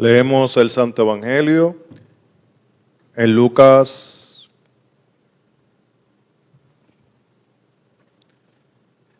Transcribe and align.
Leemos 0.00 0.56
el 0.56 0.70
Santo 0.70 1.02
Evangelio 1.02 1.76
en 3.16 3.34
Lucas. 3.34 4.48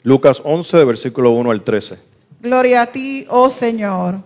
Lucas 0.05 0.41
11, 0.45 0.85
versículo 0.85 1.33
1 1.33 1.51
al 1.51 1.63
13. 1.63 1.99
Gloria 2.41 2.83
a 2.83 2.93
ti, 2.93 3.27
oh 3.29 3.51
Señor. 3.51 4.21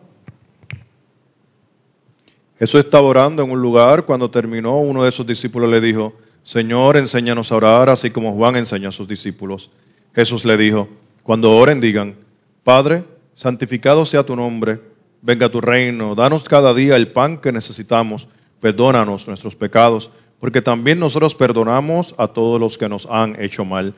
Jesús 2.58 2.80
estaba 2.80 3.08
orando 3.08 3.42
en 3.42 3.50
un 3.50 3.62
lugar. 3.62 4.04
Cuando 4.04 4.30
terminó, 4.30 4.78
uno 4.78 5.04
de 5.04 5.10
sus 5.10 5.26
discípulos 5.26 5.70
le 5.70 5.80
dijo, 5.80 6.12
Señor, 6.42 6.98
enséñanos 6.98 7.50
a 7.50 7.56
orar, 7.56 7.88
así 7.88 8.10
como 8.10 8.34
Juan 8.34 8.56
enseñó 8.56 8.90
a 8.90 8.92
sus 8.92 9.08
discípulos. 9.08 9.70
Jesús 10.14 10.44
le 10.44 10.58
dijo, 10.58 10.86
cuando 11.22 11.50
oren 11.50 11.80
digan, 11.80 12.14
Padre, 12.62 13.04
santificado 13.32 14.04
sea 14.04 14.22
tu 14.22 14.36
nombre, 14.36 14.91
venga 15.22 15.48
tu 15.48 15.60
reino, 15.60 16.14
danos 16.14 16.44
cada 16.44 16.74
día 16.74 16.96
el 16.96 17.08
pan 17.08 17.38
que 17.38 17.52
necesitamos, 17.52 18.28
perdónanos 18.60 19.26
nuestros 19.28 19.56
pecados, 19.56 20.10
porque 20.40 20.60
también 20.60 20.98
nosotros 20.98 21.34
perdonamos 21.34 22.14
a 22.18 22.26
todos 22.26 22.60
los 22.60 22.76
que 22.76 22.88
nos 22.88 23.06
han 23.06 23.40
hecho 23.40 23.64
mal. 23.64 23.94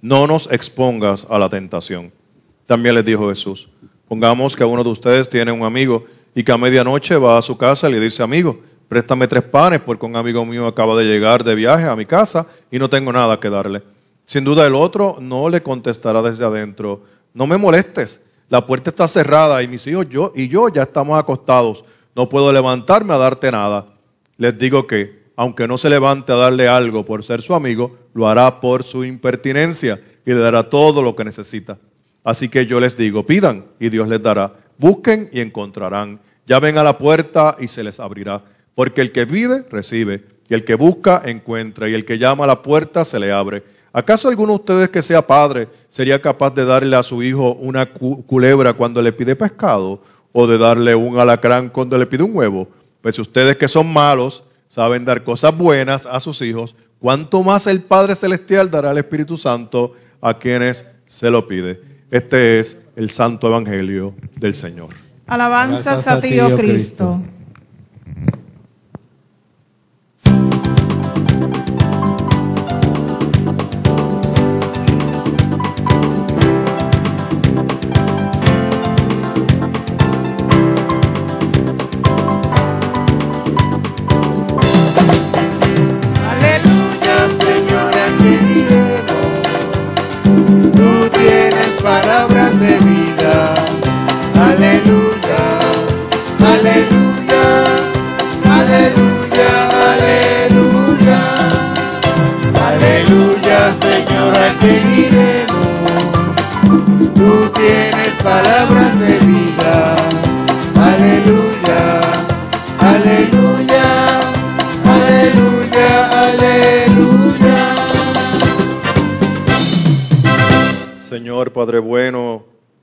No 0.00 0.28
nos 0.28 0.50
expongas 0.52 1.26
a 1.28 1.38
la 1.40 1.48
tentación. 1.48 2.12
También 2.66 2.94
les 2.94 3.04
dijo 3.04 3.28
Jesús, 3.28 3.68
pongamos 4.06 4.54
que 4.54 4.64
uno 4.64 4.84
de 4.84 4.90
ustedes 4.90 5.28
tiene 5.28 5.50
un 5.50 5.64
amigo 5.64 6.06
y 6.34 6.44
que 6.44 6.52
a 6.52 6.58
medianoche 6.58 7.16
va 7.16 7.36
a 7.36 7.42
su 7.42 7.58
casa 7.58 7.88
y 7.88 7.92
le 7.92 8.00
dice, 8.00 8.22
amigo, 8.22 8.60
préstame 8.88 9.26
tres 9.26 9.42
panes 9.42 9.80
porque 9.80 10.06
un 10.06 10.14
amigo 10.14 10.44
mío 10.44 10.68
acaba 10.68 10.96
de 10.96 11.04
llegar 11.04 11.42
de 11.42 11.56
viaje 11.56 11.84
a 11.84 11.96
mi 11.96 12.06
casa 12.06 12.46
y 12.70 12.78
no 12.78 12.88
tengo 12.88 13.12
nada 13.12 13.40
que 13.40 13.50
darle. 13.50 13.82
Sin 14.24 14.44
duda 14.44 14.66
el 14.66 14.76
otro 14.76 15.16
no 15.20 15.48
le 15.48 15.62
contestará 15.62 16.22
desde 16.22 16.44
adentro, 16.44 17.02
no 17.34 17.46
me 17.46 17.56
molestes, 17.56 18.22
la 18.48 18.66
puerta 18.66 18.90
está 18.90 19.06
cerrada 19.08 19.62
y 19.62 19.68
mis 19.68 19.86
hijos 19.86 20.08
yo 20.08 20.32
y 20.34 20.48
yo 20.48 20.68
ya 20.68 20.82
estamos 20.82 21.18
acostados, 21.18 21.84
no 22.14 22.28
puedo 22.28 22.52
levantarme 22.52 23.14
a 23.14 23.18
darte 23.18 23.52
nada. 23.52 23.86
Les 24.36 24.56
digo 24.56 24.86
que, 24.86 25.18
aunque 25.36 25.68
no 25.68 25.78
se 25.78 25.90
levante 25.90 26.32
a 26.32 26.36
darle 26.36 26.68
algo 26.68 27.04
por 27.04 27.22
ser 27.22 27.42
su 27.42 27.54
amigo, 27.54 27.96
lo 28.14 28.28
hará 28.28 28.60
por 28.60 28.82
su 28.82 29.04
impertinencia 29.04 30.00
y 30.24 30.30
le 30.30 30.38
dará 30.38 30.68
todo 30.68 31.02
lo 31.02 31.14
que 31.14 31.24
necesita. 31.24 31.78
Así 32.24 32.48
que 32.48 32.66
yo 32.66 32.80
les 32.80 32.96
digo, 32.96 33.24
pidan 33.24 33.66
y 33.78 33.88
Dios 33.88 34.08
les 34.08 34.22
dará, 34.22 34.52
busquen 34.78 35.28
y 35.32 35.40
encontrarán, 35.40 36.20
llamen 36.46 36.78
a 36.78 36.84
la 36.84 36.98
puerta 36.98 37.56
y 37.58 37.68
se 37.68 37.84
les 37.84 38.00
abrirá, 38.00 38.42
porque 38.74 39.00
el 39.00 39.12
que 39.12 39.26
pide, 39.26 39.64
recibe, 39.70 40.24
y 40.48 40.54
el 40.54 40.64
que 40.64 40.74
busca, 40.74 41.22
encuentra, 41.24 41.88
y 41.88 41.94
el 41.94 42.04
que 42.04 42.18
llama 42.18 42.44
a 42.44 42.48
la 42.48 42.62
puerta, 42.62 43.04
se 43.04 43.20
le 43.20 43.30
abre. 43.30 43.62
¿Acaso 43.98 44.28
alguno 44.28 44.52
de 44.52 44.56
ustedes 44.58 44.88
que 44.90 45.02
sea 45.02 45.26
padre 45.26 45.66
sería 45.88 46.22
capaz 46.22 46.54
de 46.54 46.64
darle 46.64 46.94
a 46.94 47.02
su 47.02 47.20
hijo 47.20 47.54
una 47.54 47.84
culebra 47.84 48.72
cuando 48.72 49.02
le 49.02 49.10
pide 49.10 49.34
pescado 49.34 50.00
o 50.30 50.46
de 50.46 50.56
darle 50.56 50.94
un 50.94 51.18
alacrán 51.18 51.68
cuando 51.68 51.98
le 51.98 52.06
pide 52.06 52.22
un 52.22 52.30
huevo? 52.32 52.68
Pues 53.00 53.18
ustedes 53.18 53.56
que 53.56 53.66
son 53.66 53.92
malos 53.92 54.44
saben 54.68 55.04
dar 55.04 55.24
cosas 55.24 55.56
buenas 55.56 56.06
a 56.06 56.20
sus 56.20 56.40
hijos, 56.42 56.76
¿cuánto 57.00 57.42
más 57.42 57.66
el 57.66 57.80
Padre 57.80 58.14
Celestial 58.14 58.70
dará 58.70 58.90
al 58.90 58.98
Espíritu 58.98 59.36
Santo 59.36 59.94
a 60.20 60.38
quienes 60.38 60.86
se 61.04 61.28
lo 61.28 61.48
pide? 61.48 61.82
Este 62.08 62.60
es 62.60 62.80
el 62.94 63.10
Santo 63.10 63.48
Evangelio 63.48 64.14
del 64.36 64.54
Señor. 64.54 64.90
Alabanzas 65.26 66.06
a 66.06 66.20
ti, 66.20 66.38
oh 66.38 66.54
Cristo. 66.54 67.20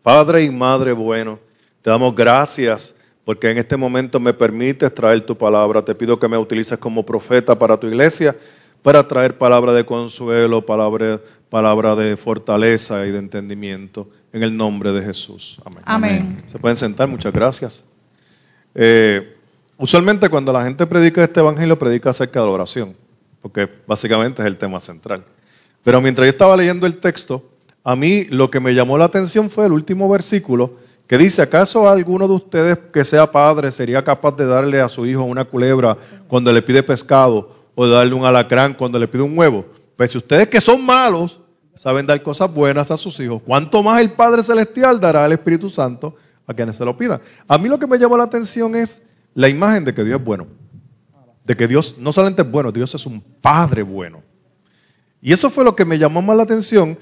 Padre 0.06 0.44
y 0.44 0.52
Madre 0.52 0.92
bueno, 0.94 1.40
te 1.82 1.90
damos 1.90 2.14
gracias 2.14 2.94
porque 3.24 3.50
en 3.50 3.58
este 3.58 3.76
momento 3.76 4.20
me 4.20 4.36
permites 4.36 4.94
traer 4.94 5.26
tu 5.26 5.36
palabra. 5.36 5.84
Te 5.84 5.96
pido 5.96 6.20
que 6.20 6.28
me 6.28 6.38
utilices 6.38 6.78
como 6.78 7.04
profeta 7.04 7.58
para 7.58 7.76
tu 7.76 7.88
iglesia, 7.88 8.36
para 8.84 9.08
traer 9.08 9.36
palabra 9.36 9.74
de 9.74 9.84
consuelo, 9.84 10.64
palabra, 10.64 11.20
palabra 11.50 11.96
de 11.96 12.16
fortaleza 12.18 13.04
y 13.08 13.10
de 13.10 13.18
entendimiento. 13.18 14.08
En 14.32 14.44
el 14.44 14.56
nombre 14.56 14.94
de 14.94 15.02
Jesús. 15.02 15.60
Amén. 15.66 15.82
Amén. 15.86 16.44
Se 16.46 16.60
pueden 16.60 16.78
sentar, 16.78 17.08
muchas 17.08 17.34
gracias. 17.34 17.84
Eh, 18.76 19.36
usualmente 19.76 20.30
cuando 20.30 20.54
la 20.54 20.66
gente 20.66 20.86
predica 20.86 21.24
este 21.24 21.40
evangelio, 21.40 21.80
predica 21.80 22.12
acerca 22.12 22.42
de 22.42 22.46
la 22.46 22.52
oración, 22.52 22.96
porque 23.42 23.68
básicamente 23.88 24.44
es 24.44 24.46
el 24.46 24.58
tema 24.58 24.80
central. 24.80 25.26
Pero 25.84 26.00
mientras 26.00 26.28
yo 26.28 26.30
estaba 26.30 26.56
leyendo 26.56 26.86
el 26.86 26.98
texto, 26.98 27.55
a 27.86 27.96
mí 27.96 28.26
lo 28.26 28.50
que 28.50 28.60
me 28.60 28.74
llamó 28.74 28.98
la 28.98 29.06
atención 29.06 29.48
fue 29.48 29.68
el 29.68 29.72
último 29.72 30.10
versículo 30.10 30.74
que 31.06 31.20
dice, 31.20 31.44
¿acaso 31.44 31.88
alguno 31.88 32.28
de 32.28 32.34
ustedes 32.34 32.80
que 32.92 33.06
sea 33.06 33.32
padre 33.32 33.72
sería 33.72 34.04
capaz 34.04 34.36
de 34.36 34.48
darle 34.48 34.82
a 34.82 34.90
su 34.90 35.06
hijo 35.06 35.22
una 35.22 35.46
culebra 35.46 35.96
cuando 36.28 36.52
le 36.52 36.64
pide 36.64 36.82
pescado 36.82 37.56
o 37.76 37.86
de 37.86 37.94
darle 37.94 38.16
un 38.16 38.26
alacrán 38.26 38.74
cuando 38.74 38.98
le 38.98 39.08
pide 39.08 39.22
un 39.22 39.38
huevo? 39.38 39.64
Pues 39.96 40.12
si 40.12 40.18
ustedes 40.18 40.48
que 40.48 40.60
son 40.60 40.84
malos 40.84 41.40
saben 41.76 42.08
dar 42.08 42.22
cosas 42.24 42.52
buenas 42.52 42.90
a 42.90 42.98
sus 42.98 43.20
hijos, 43.20 43.40
¿cuánto 43.46 43.84
más 43.84 44.02
el 44.02 44.14
Padre 44.14 44.42
Celestial 44.42 45.00
dará 45.00 45.24
al 45.24 45.34
Espíritu 45.34 45.70
Santo 45.70 46.16
a 46.48 46.56
quienes 46.56 46.76
se 46.76 46.86
lo 46.86 46.98
pidan? 46.98 47.22
A 47.48 47.60
mí 47.60 47.70
lo 47.70 47.78
que 47.78 47.86
me 47.86 48.00
llamó 48.00 48.18
la 48.18 48.24
atención 48.24 48.76
es 48.76 49.04
la 49.36 49.48
imagen 49.48 49.86
de 49.86 49.94
que 49.94 50.04
Dios 50.04 50.20
es 50.20 50.26
bueno. 50.26 50.48
De 51.44 51.56
que 51.56 51.68
Dios 51.68 51.98
no 52.00 52.12
solamente 52.12 52.42
es 52.42 52.50
bueno, 52.50 52.72
Dios 52.72 52.96
es 52.96 53.06
un 53.06 53.22
Padre 53.22 53.84
bueno. 53.84 54.24
Y 55.22 55.34
eso 55.34 55.50
fue 55.50 55.64
lo 55.64 55.76
que 55.76 55.86
me 55.86 55.98
llamó 55.98 56.22
más 56.22 56.38
la 56.38 56.44
atención. 56.44 56.98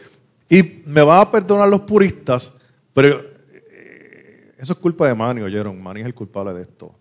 Y 0.50 0.84
me 0.86 1.02
van 1.02 1.22
a 1.22 1.32
perdonar 1.32 1.68
los 1.68 1.82
puristas, 1.82 2.54
pero 2.94 3.22
eh, 3.52 4.56
eso 4.58 4.74
es 4.74 4.80
culpa 4.80 5.08
de 5.08 5.16
Manny, 5.16 5.42
oyeron. 5.42 5.82
Manny 5.82 6.02
es 6.02 6.06
el 6.06 6.14
culpable 6.14 6.54
de 6.54 6.64
esto. 6.64 6.94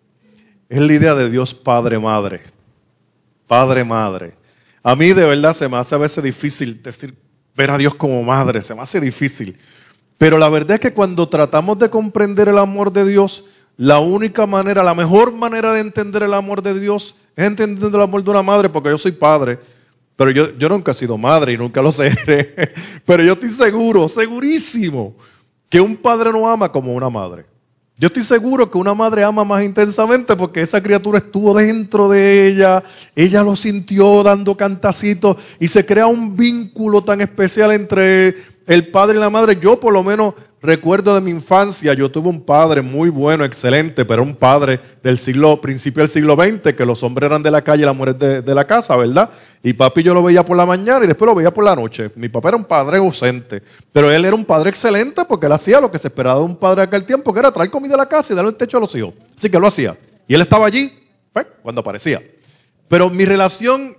Es 0.68 0.80
la 0.80 0.92
idea 0.92 1.14
de 1.14 1.28
Dios 1.28 1.52
Padre 1.52 1.98
Madre. 1.98 2.40
Padre 3.46 3.84
Madre. 3.84 4.34
A 4.82 4.96
mí 4.96 5.12
de 5.12 5.26
verdad 5.26 5.52
se 5.52 5.68
me 5.68 5.76
hace 5.76 5.94
a 5.94 5.98
veces 5.98 6.24
difícil 6.24 6.82
decir, 6.82 7.14
ver 7.54 7.70
a 7.70 7.78
Dios 7.78 7.94
como 7.94 8.22
madre, 8.22 8.62
se 8.62 8.74
me 8.74 8.82
hace 8.82 9.00
difícil. 9.00 9.56
Pero 10.18 10.38
la 10.38 10.48
verdad 10.48 10.76
es 10.76 10.80
que 10.80 10.92
cuando 10.92 11.28
tratamos 11.28 11.78
de 11.78 11.90
comprender 11.90 12.48
el 12.48 12.58
amor 12.58 12.92
de 12.92 13.04
Dios, 13.04 13.44
la 13.76 13.98
única 13.98 14.46
manera, 14.46 14.82
la 14.82 14.94
mejor 14.94 15.32
manera 15.32 15.72
de 15.72 15.80
entender 15.80 16.22
el 16.22 16.34
amor 16.34 16.62
de 16.62 16.78
Dios 16.78 17.16
es 17.34 17.46
entendiendo 17.46 17.96
el 17.96 18.02
amor 18.02 18.22
de 18.22 18.30
una 18.30 18.42
madre, 18.42 18.68
porque 18.68 18.90
yo 18.90 18.98
soy 18.98 19.12
padre. 19.12 19.58
Pero 20.16 20.30
yo, 20.30 20.56
yo 20.56 20.68
nunca 20.68 20.92
he 20.92 20.94
sido 20.94 21.16
madre 21.18 21.52
y 21.52 21.58
nunca 21.58 21.82
lo 21.82 21.90
seré. 21.90 22.54
Pero 23.06 23.22
yo 23.22 23.32
estoy 23.32 23.50
seguro, 23.50 24.08
segurísimo, 24.08 25.14
que 25.68 25.80
un 25.80 25.96
padre 25.96 26.32
no 26.32 26.48
ama 26.48 26.70
como 26.70 26.92
una 26.92 27.10
madre. 27.10 27.46
Yo 27.98 28.08
estoy 28.08 28.22
seguro 28.22 28.70
que 28.70 28.78
una 28.78 28.94
madre 28.94 29.22
ama 29.22 29.44
más 29.44 29.62
intensamente 29.62 30.34
porque 30.34 30.62
esa 30.62 30.82
criatura 30.82 31.18
estuvo 31.18 31.54
dentro 31.54 32.08
de 32.08 32.48
ella, 32.48 32.82
ella 33.14 33.42
lo 33.44 33.54
sintió 33.54 34.22
dando 34.22 34.56
cantacitos 34.56 35.36
y 35.60 35.68
se 35.68 35.86
crea 35.86 36.06
un 36.06 36.36
vínculo 36.36 37.04
tan 37.04 37.20
especial 37.20 37.70
entre 37.70 38.34
el 38.66 38.88
padre 38.88 39.16
y 39.16 39.20
la 39.20 39.30
madre. 39.30 39.58
Yo 39.60 39.78
por 39.78 39.92
lo 39.92 40.02
menos 40.02 40.34
recuerdo 40.62 41.14
de 41.14 41.20
mi 41.20 41.30
infancia, 41.30 41.92
yo 41.92 42.10
tuve 42.10 42.28
un 42.28 42.40
padre 42.40 42.82
muy 42.82 43.10
bueno, 43.10 43.44
excelente, 43.44 44.04
pero 44.04 44.22
un 44.22 44.36
padre 44.36 44.78
del 45.02 45.18
siglo, 45.18 45.60
principio 45.60 46.02
del 46.02 46.08
siglo 46.08 46.36
XX, 46.36 46.74
que 46.74 46.86
los 46.86 47.02
hombres 47.02 47.26
eran 47.26 47.42
de 47.42 47.50
la 47.50 47.62
calle 47.62 47.82
y 47.82 47.86
las 47.86 47.96
mujeres 47.96 48.44
de, 48.44 48.54
la 48.54 48.64
casa, 48.64 48.96
¿verdad? 48.96 49.28
Y 49.62 49.72
papi 49.72 50.02
yo 50.02 50.14
lo 50.14 50.22
veía 50.22 50.44
por 50.44 50.56
la 50.56 50.64
mañana 50.64 51.04
y 51.04 51.08
después 51.08 51.26
lo 51.26 51.34
veía 51.34 51.52
por 51.52 51.64
la 51.64 51.74
noche. 51.74 52.10
Mi 52.14 52.28
papá 52.28 52.50
era 52.50 52.56
un 52.56 52.64
padre 52.64 52.98
ausente, 52.98 53.62
pero 53.92 54.10
él 54.10 54.24
era 54.24 54.36
un 54.36 54.44
padre 54.44 54.70
excelente 54.70 55.24
porque 55.24 55.46
él 55.46 55.52
hacía 55.52 55.80
lo 55.80 55.90
que 55.90 55.98
se 55.98 56.08
esperaba 56.08 56.38
de 56.38 56.46
un 56.46 56.56
padre 56.56 56.82
de 56.82 56.86
aquel 56.86 57.04
tiempo, 57.04 57.32
que 57.32 57.40
era 57.40 57.50
traer 57.50 57.70
comida 57.70 57.94
a 57.94 57.98
la 57.98 58.06
casa 58.06 58.32
y 58.32 58.36
darle 58.36 58.50
el 58.50 58.56
techo 58.56 58.76
a 58.76 58.80
los 58.80 58.94
hijos. 58.94 59.14
Así 59.36 59.50
que 59.50 59.58
lo 59.58 59.66
hacía. 59.66 59.96
Y 60.28 60.34
él 60.34 60.40
estaba 60.40 60.66
allí, 60.66 60.92
pues, 61.32 61.46
cuando 61.62 61.80
aparecía. 61.80 62.22
Pero 62.86 63.10
mi 63.10 63.24
relación 63.24 63.96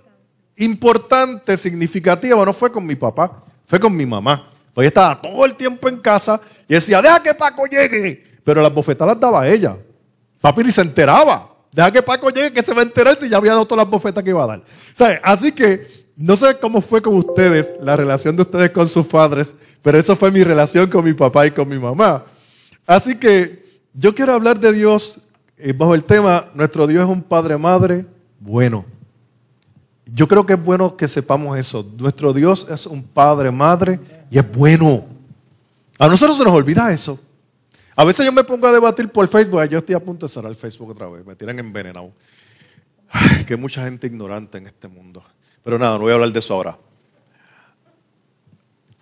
importante, 0.56 1.56
significativa, 1.56 2.42
no 2.44 2.52
fue 2.52 2.72
con 2.72 2.86
mi 2.86 2.94
papá, 2.94 3.42
fue 3.66 3.78
con 3.78 3.94
mi 3.94 4.06
mamá. 4.06 4.50
Porque 4.74 4.88
estaba 4.88 5.20
todo 5.20 5.44
el 5.44 5.54
tiempo 5.54 5.88
en 5.88 5.98
casa 5.98 6.40
y 6.68 6.74
decía, 6.74 7.00
deja 7.00 7.22
que 7.22 7.32
Paco 7.32 7.64
llegue. 7.66 8.24
Pero 8.42 8.60
las 8.60 8.74
bofetadas 8.74 9.14
las 9.14 9.20
daba 9.20 9.48
ella. 9.48 9.76
Papi 10.40 10.64
ni 10.64 10.70
se 10.70 10.82
enteraba. 10.82 11.50
Deja 11.72 11.90
que 11.90 12.02
Paco 12.02 12.28
llegue 12.30 12.52
que 12.52 12.62
se 12.62 12.74
va 12.74 12.80
a 12.80 12.84
enterar 12.84 13.16
si 13.16 13.28
ya 13.28 13.36
había 13.36 13.52
dado 13.52 13.64
todas 13.64 13.84
las 13.84 13.90
bofetas 13.90 14.22
que 14.22 14.30
iba 14.30 14.42
a 14.42 14.46
dar. 14.46 14.62
¿Sabe? 14.92 15.20
Así 15.22 15.52
que 15.52 16.04
no 16.16 16.36
sé 16.36 16.58
cómo 16.60 16.80
fue 16.80 17.02
con 17.02 17.14
ustedes, 17.14 17.72
la 17.80 17.96
relación 17.96 18.36
de 18.36 18.42
ustedes 18.42 18.70
con 18.70 18.86
sus 18.86 19.06
padres, 19.06 19.54
pero 19.82 19.98
eso 19.98 20.14
fue 20.14 20.30
mi 20.30 20.44
relación 20.44 20.88
con 20.88 21.04
mi 21.04 21.12
papá 21.12 21.46
y 21.46 21.50
con 21.50 21.68
mi 21.68 21.78
mamá. 21.78 22.24
Así 22.86 23.16
que 23.16 23.64
yo 23.92 24.14
quiero 24.14 24.34
hablar 24.34 24.60
de 24.60 24.72
Dios 24.72 25.28
eh, 25.56 25.72
bajo 25.72 25.94
el 25.94 26.04
tema, 26.04 26.50
nuestro 26.54 26.86
Dios 26.86 27.04
es 27.04 27.10
un 27.10 27.22
Padre 27.22 27.56
Madre 27.56 28.06
bueno. 28.38 28.84
Yo 30.14 30.28
creo 30.28 30.46
que 30.46 30.52
es 30.52 30.62
bueno 30.62 30.96
que 30.96 31.08
sepamos 31.08 31.58
eso. 31.58 31.84
Nuestro 31.98 32.32
Dios 32.32 32.68
es 32.70 32.86
un 32.86 33.02
Padre 33.02 33.50
Madre 33.50 33.98
y 34.30 34.38
es 34.38 34.52
bueno. 34.52 35.06
A 35.98 36.06
nosotros 36.06 36.38
se 36.38 36.44
nos 36.44 36.52
olvida 36.52 36.92
eso. 36.92 37.20
A 37.96 38.04
veces 38.04 38.24
yo 38.24 38.30
me 38.30 38.44
pongo 38.44 38.68
a 38.68 38.72
debatir 38.72 39.08
por 39.08 39.26
Facebook. 39.26 39.68
Yo 39.68 39.78
estoy 39.78 39.96
a 39.96 39.98
punto 39.98 40.26
de 40.26 40.30
cerrar 40.30 40.52
el 40.52 40.56
Facebook 40.56 40.90
otra 40.90 41.08
vez. 41.08 41.26
Me 41.26 41.34
tiran 41.34 41.58
envenenado. 41.58 42.12
Ay, 43.10 43.44
que 43.44 43.56
mucha 43.56 43.82
gente 43.82 44.06
ignorante 44.06 44.58
en 44.58 44.68
este 44.68 44.86
mundo. 44.86 45.20
Pero 45.64 45.80
nada, 45.80 45.98
no 45.98 46.04
voy 46.04 46.12
a 46.12 46.14
hablar 46.14 46.30
de 46.30 46.38
eso 46.38 46.54
ahora. 46.54 46.78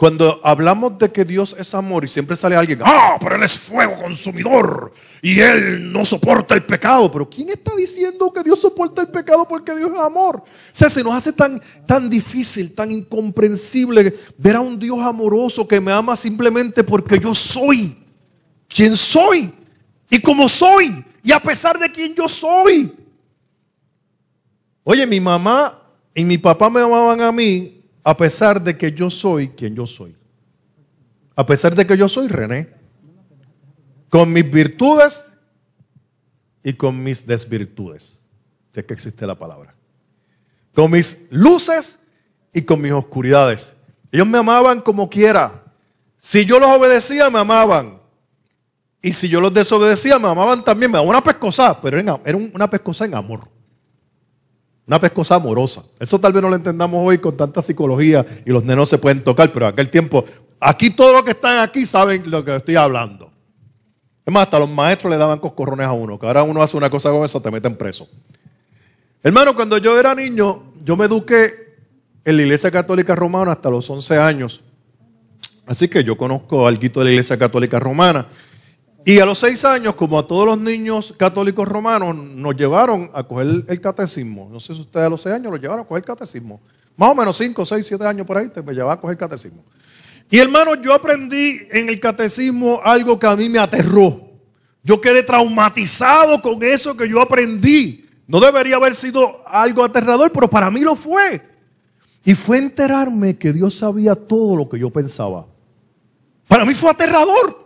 Cuando 0.02 0.40
hablamos 0.42 0.98
de 0.98 1.12
que 1.12 1.24
Dios 1.24 1.54
es 1.56 1.72
amor 1.76 2.02
y 2.02 2.08
siempre 2.08 2.34
sale 2.34 2.56
alguien, 2.56 2.80
ah, 2.82 3.16
pero 3.20 3.36
Él 3.36 3.42
es 3.44 3.56
fuego 3.56 4.02
consumidor 4.02 4.92
y 5.22 5.38
Él 5.38 5.92
no 5.92 6.04
soporta 6.04 6.56
el 6.56 6.64
pecado. 6.64 7.08
Pero 7.12 7.30
¿quién 7.30 7.50
está 7.50 7.72
diciendo 7.76 8.32
que 8.32 8.42
Dios 8.42 8.60
soporta 8.60 9.02
el 9.02 9.06
pecado 9.06 9.46
porque 9.48 9.72
Dios 9.76 9.92
es 9.92 10.00
amor? 10.00 10.38
O 10.38 10.44
sea, 10.72 10.90
se 10.90 11.04
nos 11.04 11.14
hace 11.14 11.32
tan, 11.32 11.62
tan 11.86 12.10
difícil, 12.10 12.74
tan 12.74 12.90
incomprensible 12.90 14.18
ver 14.36 14.56
a 14.56 14.60
un 14.60 14.76
Dios 14.76 14.98
amoroso 14.98 15.68
que 15.68 15.80
me 15.80 15.92
ama 15.92 16.16
simplemente 16.16 16.82
porque 16.82 17.20
yo 17.20 17.32
soy 17.32 17.96
quien 18.66 18.96
soy 18.96 19.54
y 20.10 20.20
como 20.20 20.48
soy 20.48 21.04
y 21.22 21.30
a 21.30 21.38
pesar 21.38 21.78
de 21.78 21.88
quien 21.88 22.12
yo 22.12 22.28
soy. 22.28 22.92
Oye, 24.82 25.06
mi 25.06 25.20
mamá 25.20 25.80
y 26.12 26.24
mi 26.24 26.38
papá 26.38 26.68
me 26.68 26.80
amaban 26.80 27.20
a 27.20 27.30
mí 27.30 27.81
a 28.04 28.16
pesar 28.16 28.62
de 28.62 28.76
que 28.76 28.92
yo 28.92 29.10
soy 29.10 29.48
quien 29.48 29.74
yo 29.74 29.86
soy. 29.86 30.16
A 31.36 31.46
pesar 31.46 31.74
de 31.74 31.86
que 31.86 31.96
yo 31.96 32.08
soy 32.08 32.28
René. 32.28 32.68
Con 34.08 34.32
mis 34.32 34.50
virtudes 34.50 35.38
y 36.62 36.74
con 36.74 37.02
mis 37.02 37.26
desvirtudes. 37.26 38.28
Si 38.74 38.82
que 38.82 38.94
existe 38.94 39.26
la 39.26 39.34
palabra. 39.34 39.74
Con 40.74 40.90
mis 40.90 41.28
luces 41.30 42.00
y 42.52 42.62
con 42.62 42.80
mis 42.80 42.92
oscuridades. 42.92 43.74
Ellos 44.10 44.26
me 44.26 44.38
amaban 44.38 44.80
como 44.80 45.08
quiera. 45.08 45.62
Si 46.18 46.44
yo 46.44 46.58
los 46.58 46.70
obedecía, 46.70 47.30
me 47.30 47.38
amaban. 47.38 47.98
Y 49.00 49.12
si 49.12 49.28
yo 49.28 49.40
los 49.40 49.52
desobedecía, 49.52 50.18
me 50.18 50.28
amaban 50.28 50.62
también. 50.62 50.90
Me 50.90 50.96
daban 50.96 51.08
una 51.08 51.24
pescosa, 51.24 51.80
pero 51.80 51.98
era 51.98 52.36
una 52.36 52.70
pescosa 52.70 53.04
en 53.04 53.14
amor. 53.14 53.48
Una 54.86 54.98
pescosa 54.98 55.36
amorosa. 55.36 55.84
Eso 55.98 56.18
tal 56.18 56.32
vez 56.32 56.42
no 56.42 56.48
lo 56.48 56.56
entendamos 56.56 57.00
hoy 57.06 57.18
con 57.18 57.36
tanta 57.36 57.62
psicología 57.62 58.26
y 58.44 58.50
los 58.50 58.64
nenos 58.64 58.88
se 58.88 58.98
pueden 58.98 59.22
tocar, 59.22 59.52
pero 59.52 59.66
aquel 59.66 59.90
tiempo, 59.90 60.24
aquí 60.58 60.90
todos 60.90 61.12
los 61.12 61.22
que 61.22 61.30
están 61.30 61.60
aquí 61.60 61.86
saben 61.86 62.22
lo 62.26 62.44
que 62.44 62.56
estoy 62.56 62.76
hablando. 62.76 63.30
Es 64.24 64.32
más, 64.32 64.44
hasta 64.44 64.58
los 64.58 64.70
maestros 64.70 65.10
le 65.10 65.16
daban 65.16 65.38
coscorrones 65.38 65.86
a 65.86 65.92
uno, 65.92 66.18
que 66.18 66.26
ahora 66.26 66.42
uno 66.42 66.62
hace 66.62 66.76
una 66.76 66.90
cosa 66.90 67.10
con 67.10 67.24
eso, 67.24 67.40
te 67.40 67.50
meten 67.50 67.76
preso. 67.76 68.08
Hermano, 69.22 69.54
cuando 69.54 69.78
yo 69.78 69.98
era 69.98 70.14
niño, 70.14 70.72
yo 70.84 70.96
me 70.96 71.06
eduqué 71.06 71.76
en 72.24 72.36
la 72.36 72.42
Iglesia 72.42 72.70
Católica 72.70 73.14
Romana 73.14 73.52
hasta 73.52 73.70
los 73.70 73.88
11 73.88 74.18
años. 74.18 74.62
Así 75.66 75.88
que 75.88 76.02
yo 76.04 76.16
conozco 76.16 76.66
algo 76.66 76.80
de 76.82 77.04
la 77.04 77.10
Iglesia 77.10 77.38
Católica 77.38 77.78
Romana. 77.78 78.26
Y 79.04 79.18
a 79.18 79.26
los 79.26 79.38
seis 79.38 79.64
años, 79.64 79.96
como 79.96 80.18
a 80.18 80.26
todos 80.26 80.46
los 80.46 80.58
niños 80.58 81.12
católicos 81.16 81.66
romanos, 81.66 82.14
nos 82.14 82.54
llevaron 82.56 83.10
a 83.12 83.24
coger 83.24 83.64
el 83.66 83.80
catecismo. 83.80 84.48
No 84.50 84.60
sé 84.60 84.74
si 84.74 84.80
ustedes 84.80 85.06
a 85.06 85.10
los 85.10 85.20
seis 85.20 85.34
años 85.34 85.50
los 85.50 85.60
llevaron 85.60 85.84
a 85.84 85.88
coger 85.88 86.02
el 86.02 86.06
catecismo. 86.06 86.60
Más 86.96 87.10
o 87.10 87.14
menos 87.14 87.36
cinco, 87.36 87.64
seis, 87.64 87.84
siete 87.86 88.06
años 88.06 88.26
por 88.26 88.38
ahí, 88.38 88.48
te 88.48 88.62
me 88.62 88.72
llevaba 88.72 88.92
a 88.92 89.00
coger 89.00 89.14
el 89.14 89.18
catecismo. 89.18 89.64
Y 90.30 90.38
hermano, 90.38 90.76
yo 90.76 90.94
aprendí 90.94 91.66
en 91.70 91.88
el 91.88 91.98
catecismo 91.98 92.80
algo 92.84 93.18
que 93.18 93.26
a 93.26 93.34
mí 93.34 93.48
me 93.48 93.58
aterró. 93.58 94.30
Yo 94.84 95.00
quedé 95.00 95.22
traumatizado 95.22 96.40
con 96.40 96.62
eso 96.62 96.96
que 96.96 97.08
yo 97.08 97.20
aprendí. 97.20 98.06
No 98.28 98.38
debería 98.40 98.76
haber 98.76 98.94
sido 98.94 99.42
algo 99.46 99.84
aterrador, 99.84 100.30
pero 100.32 100.48
para 100.48 100.70
mí 100.70 100.80
lo 100.80 100.94
fue. 100.94 101.42
Y 102.24 102.34
fue 102.34 102.58
enterarme 102.58 103.36
que 103.36 103.52
Dios 103.52 103.74
sabía 103.74 104.14
todo 104.14 104.54
lo 104.54 104.68
que 104.68 104.78
yo 104.78 104.90
pensaba. 104.90 105.46
Para 106.46 106.64
mí 106.64 106.72
fue 106.72 106.90
aterrador. 106.90 107.61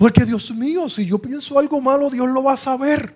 Porque 0.00 0.24
Dios 0.24 0.50
mío, 0.52 0.88
si 0.88 1.04
yo 1.04 1.18
pienso 1.18 1.58
algo 1.58 1.78
malo, 1.78 2.08
Dios 2.08 2.26
lo 2.30 2.42
va 2.42 2.54
a 2.54 2.56
saber. 2.56 3.14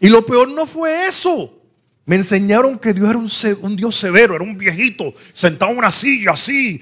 Y 0.00 0.08
lo 0.08 0.24
peor 0.24 0.48
no 0.48 0.64
fue 0.64 1.06
eso. 1.06 1.60
Me 2.06 2.16
enseñaron 2.16 2.78
que 2.78 2.94
Dios 2.94 3.10
era 3.44 3.58
un, 3.60 3.76
Dios 3.76 3.94
severo, 3.94 4.34
era 4.34 4.42
un 4.42 4.56
viejito, 4.56 5.12
sentado 5.34 5.72
en 5.72 5.76
una 5.76 5.90
silla 5.90 6.30
así, 6.30 6.80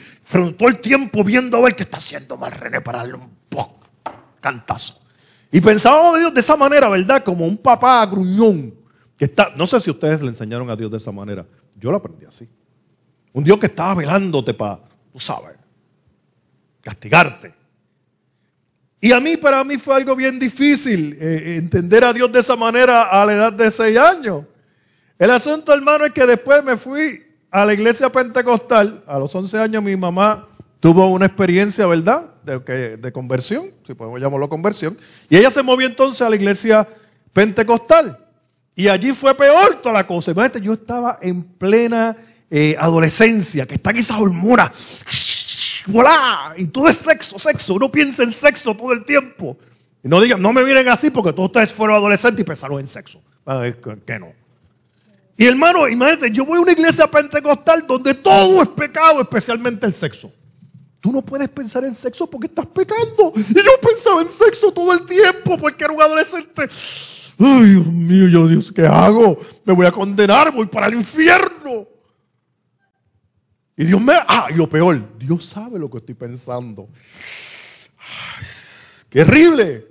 todo 0.56 0.68
el 0.68 0.80
tiempo 0.80 1.24
viendo 1.24 1.56
a 1.56 1.62
ver 1.62 1.74
qué 1.74 1.82
está 1.82 1.96
haciendo 1.96 2.36
mal 2.36 2.52
René 2.52 2.80
para 2.80 2.98
darle 2.98 3.14
un 3.14 3.28
poco, 3.48 3.80
cantazo. 4.40 5.02
Y 5.50 5.60
pensábamos 5.60 6.14
de 6.14 6.20
Dios 6.20 6.34
de 6.34 6.40
esa 6.40 6.54
manera, 6.54 6.88
¿verdad? 6.88 7.24
Como 7.24 7.44
un 7.44 7.56
papá 7.56 8.06
gruñón. 8.06 8.72
Que 9.18 9.24
está, 9.24 9.52
no 9.56 9.66
sé 9.66 9.80
si 9.80 9.90
ustedes 9.90 10.22
le 10.22 10.28
enseñaron 10.28 10.70
a 10.70 10.76
Dios 10.76 10.92
de 10.92 10.98
esa 10.98 11.10
manera. 11.10 11.44
Yo 11.76 11.90
lo 11.90 11.96
aprendí 11.96 12.24
así. 12.24 12.48
Un 13.32 13.42
Dios 13.42 13.58
que 13.58 13.66
estaba 13.66 13.96
velándote 13.96 14.54
para, 14.54 14.78
tú 15.12 15.18
sabes, 15.18 15.56
castigarte. 16.82 17.58
Y 19.00 19.12
a 19.12 19.20
mí, 19.20 19.36
para 19.36 19.64
mí 19.64 19.78
fue 19.78 19.96
algo 19.96 20.14
bien 20.14 20.38
difícil 20.38 21.16
eh, 21.18 21.56
entender 21.56 22.04
a 22.04 22.12
Dios 22.12 22.30
de 22.30 22.40
esa 22.40 22.54
manera 22.54 23.04
a 23.04 23.24
la 23.24 23.32
edad 23.32 23.52
de 23.52 23.70
seis 23.70 23.96
años. 23.96 24.44
El 25.18 25.30
asunto, 25.30 25.72
hermano, 25.72 26.04
es 26.04 26.12
que 26.12 26.26
después 26.26 26.62
me 26.62 26.76
fui 26.76 27.22
a 27.50 27.64
la 27.64 27.72
iglesia 27.72 28.10
pentecostal. 28.10 29.02
A 29.06 29.18
los 29.18 29.34
11 29.34 29.58
años 29.58 29.82
mi 29.82 29.96
mamá 29.96 30.46
tuvo 30.80 31.06
una 31.08 31.26
experiencia, 31.26 31.86
¿verdad? 31.86 32.30
De, 32.44 32.96
de 32.98 33.12
conversión, 33.12 33.70
si 33.86 33.94
podemos 33.94 34.20
llamarlo 34.20 34.48
conversión. 34.48 34.98
Y 35.30 35.36
ella 35.36 35.50
se 35.50 35.62
movió 35.62 35.86
entonces 35.86 36.20
a 36.20 36.28
la 36.28 36.36
iglesia 36.36 36.86
pentecostal. 37.32 38.18
Y 38.74 38.88
allí 38.88 39.12
fue 39.12 39.34
peor 39.34 39.76
toda 39.82 39.94
la 39.94 40.06
cosa. 40.06 40.30
Imagínate, 40.30 40.60
yo 40.60 40.74
estaba 40.74 41.18
en 41.22 41.42
plena 41.42 42.16
eh, 42.50 42.76
adolescencia, 42.78 43.66
que 43.66 43.74
están 43.74 43.96
esas 43.96 44.18
hormonas 44.18 44.70
y 46.56 46.66
todo 46.66 46.88
es 46.88 46.96
sexo, 46.96 47.38
sexo. 47.38 47.74
Uno 47.74 47.90
piensa 47.90 48.22
en 48.22 48.32
sexo 48.32 48.74
todo 48.74 48.92
el 48.92 49.04
tiempo. 49.04 49.56
Y 50.02 50.08
no 50.08 50.20
digan, 50.20 50.40
no 50.40 50.52
me 50.52 50.64
miren 50.64 50.88
así 50.88 51.10
porque 51.10 51.32
todos 51.32 51.48
ustedes 51.48 51.72
fueron 51.72 51.96
adolescentes 51.96 52.40
y 52.40 52.44
pensaron 52.44 52.80
en 52.80 52.86
sexo. 52.86 53.20
Que 54.06 54.18
no. 54.18 54.32
Y 55.36 55.46
hermano, 55.46 55.88
imagínate, 55.88 56.30
yo 56.30 56.44
voy 56.44 56.58
a 56.58 56.60
una 56.60 56.72
iglesia 56.72 57.06
pentecostal 57.06 57.86
donde 57.86 58.14
todo 58.14 58.62
es 58.62 58.68
pecado, 58.68 59.22
especialmente 59.22 59.86
el 59.86 59.94
sexo. 59.94 60.32
Tú 61.00 61.12
no 61.12 61.22
puedes 61.22 61.48
pensar 61.48 61.82
en 61.84 61.94
sexo 61.94 62.28
porque 62.28 62.46
estás 62.46 62.66
pecando. 62.66 63.32
Y 63.34 63.54
yo 63.54 63.70
pensaba 63.80 64.20
en 64.20 64.28
sexo 64.28 64.70
todo 64.70 64.92
el 64.92 65.06
tiempo 65.06 65.56
porque 65.56 65.84
era 65.84 65.94
un 65.94 66.02
adolescente. 66.02 66.68
Ay, 67.38 67.70
Dios 67.70 67.86
mío, 67.86 68.28
yo 68.28 68.46
Dios, 68.48 68.70
¿qué 68.70 68.86
hago? 68.86 69.40
Me 69.64 69.72
voy 69.72 69.86
a 69.86 69.92
condenar, 69.92 70.52
voy 70.52 70.66
para 70.66 70.88
el 70.88 70.94
infierno. 70.96 71.86
Y 73.80 73.86
Dios 73.86 73.98
me... 73.98 74.12
Ah, 74.12 74.48
y 74.50 74.56
lo 74.56 74.68
peor, 74.68 75.00
Dios 75.18 75.42
sabe 75.46 75.78
lo 75.78 75.88
que 75.88 75.96
estoy 75.96 76.14
pensando. 76.14 76.86
¡Qué 79.08 79.22
horrible! 79.22 79.86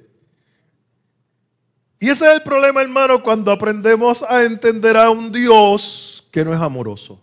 Y 2.00 2.08
ese 2.08 2.26
es 2.28 2.34
el 2.36 2.44
problema, 2.44 2.84
hermano, 2.84 3.24
cuando 3.24 3.52
aprendemos 3.52 4.22
a 4.22 4.44
entender 4.44 4.96
a 4.96 5.10
un 5.10 5.32
Dios 5.32 6.28
que 6.30 6.46
no 6.46 6.54
es 6.54 6.62
amoroso. 6.62 7.20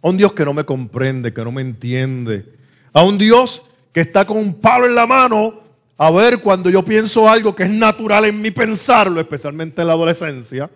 A 0.00 0.08
un 0.08 0.16
Dios 0.16 0.32
que 0.32 0.44
no 0.44 0.54
me 0.54 0.62
comprende, 0.62 1.34
que 1.34 1.42
no 1.42 1.50
me 1.50 1.62
entiende. 1.62 2.54
A 2.92 3.02
un 3.02 3.18
Dios 3.18 3.62
que 3.92 4.02
está 4.02 4.24
con 4.24 4.36
un 4.36 4.54
palo 4.60 4.86
en 4.86 4.94
la 4.94 5.08
mano 5.08 5.60
a 5.98 6.08
ver 6.12 6.40
cuando 6.40 6.70
yo 6.70 6.84
pienso 6.84 7.28
algo 7.28 7.52
que 7.56 7.64
es 7.64 7.70
natural 7.70 8.26
en 8.26 8.40
mí 8.40 8.52
pensarlo, 8.52 9.18
especialmente 9.18 9.80
en 9.80 9.88
la 9.88 9.94
adolescencia. 9.94 10.70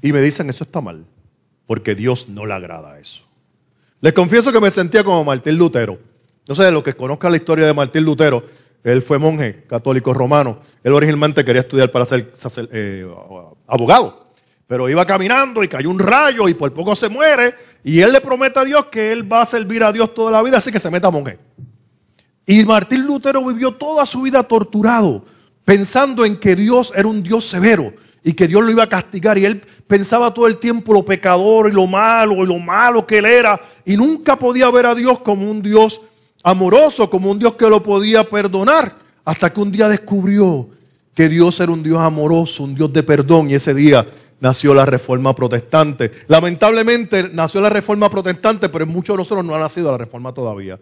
Y 0.00 0.12
me 0.12 0.22
dicen, 0.22 0.48
eso 0.48 0.62
está 0.62 0.80
mal 0.80 1.04
porque 1.66 1.94
Dios 1.94 2.28
no 2.28 2.46
le 2.46 2.54
agrada 2.54 2.98
eso. 2.98 3.24
Les 4.00 4.12
confieso 4.12 4.52
que 4.52 4.60
me 4.60 4.70
sentía 4.70 5.02
como 5.02 5.24
Martín 5.24 5.56
Lutero. 5.56 5.98
No 6.46 6.54
sé, 6.54 6.64
de 6.64 6.72
lo 6.72 6.82
que 6.82 6.94
conozcan 6.94 7.30
la 7.30 7.38
historia 7.38 7.66
de 7.66 7.72
Martín 7.72 8.04
Lutero, 8.04 8.44
él 8.82 9.00
fue 9.00 9.18
monje 9.18 9.64
católico 9.66 10.12
romano. 10.12 10.58
Él 10.82 10.92
originalmente 10.92 11.42
quería 11.42 11.62
estudiar 11.62 11.90
para 11.90 12.04
ser, 12.04 12.30
eh, 12.72 13.06
abogado. 13.66 14.26
Pero 14.66 14.88
iba 14.90 15.06
caminando 15.06 15.64
y 15.64 15.68
cayó 15.68 15.88
un 15.88 15.98
rayo 15.98 16.48
y 16.48 16.54
por 16.54 16.72
poco 16.74 16.94
se 16.94 17.08
muere. 17.08 17.54
Y 17.82 18.00
él 18.00 18.12
le 18.12 18.20
promete 18.20 18.60
a 18.60 18.64
Dios 18.64 18.86
que 18.86 19.10
él 19.10 19.30
va 19.30 19.42
a 19.42 19.46
servir 19.46 19.82
a 19.82 19.92
Dios 19.92 20.12
toda 20.12 20.30
la 20.30 20.42
vida, 20.42 20.58
así 20.58 20.70
que 20.70 20.80
se 20.80 20.90
meta 20.90 21.10
monje. 21.10 21.38
Y 22.46 22.62
Martín 22.64 23.06
Lutero 23.06 23.42
vivió 23.42 23.72
toda 23.72 24.04
su 24.04 24.20
vida 24.20 24.42
torturado, 24.42 25.24
pensando 25.64 26.26
en 26.26 26.38
que 26.38 26.54
Dios 26.54 26.92
era 26.94 27.08
un 27.08 27.22
Dios 27.22 27.46
severo 27.46 27.94
y 28.24 28.32
que 28.32 28.48
Dios 28.48 28.64
lo 28.64 28.70
iba 28.70 28.82
a 28.82 28.88
castigar. 28.88 29.36
Y 29.38 29.44
él 29.44 29.62
pensaba 29.86 30.32
todo 30.32 30.46
el 30.46 30.56
tiempo 30.56 30.94
lo 30.94 31.04
pecador 31.04 31.68
y 31.68 31.72
lo 31.72 31.86
malo 31.86 32.42
y 32.42 32.46
lo 32.46 32.58
malo 32.58 33.06
que 33.06 33.18
él 33.18 33.26
era. 33.26 33.60
Y 33.84 33.96
nunca 33.96 34.36
podía 34.36 34.70
ver 34.70 34.86
a 34.86 34.94
Dios 34.94 35.20
como 35.20 35.48
un 35.48 35.62
Dios 35.62 36.00
amoroso, 36.42 37.08
como 37.10 37.30
un 37.30 37.38
Dios 37.38 37.54
que 37.54 37.68
lo 37.68 37.82
podía 37.82 38.24
perdonar. 38.24 38.96
Hasta 39.24 39.52
que 39.52 39.60
un 39.60 39.70
día 39.70 39.88
descubrió 39.88 40.68
que 41.14 41.28
Dios 41.28 41.60
era 41.60 41.70
un 41.70 41.82
Dios 41.82 41.98
amoroso, 41.98 42.64
un 42.64 42.74
Dios 42.74 42.92
de 42.92 43.02
perdón, 43.02 43.50
y 43.50 43.54
ese 43.54 43.74
día 43.74 44.06
nació 44.40 44.74
la 44.74 44.84
reforma 44.84 45.34
protestante. 45.34 46.10
Lamentablemente 46.26 47.30
nació 47.32 47.60
la 47.60 47.70
reforma 47.70 48.10
protestante, 48.10 48.68
pero 48.68 48.84
en 48.84 48.90
muchos 48.90 49.14
de 49.14 49.18
nosotros 49.18 49.44
no 49.44 49.54
ha 49.54 49.58
nacido 49.58 49.90
la 49.90 49.98
reforma 49.98 50.32
todavía. 50.32 50.78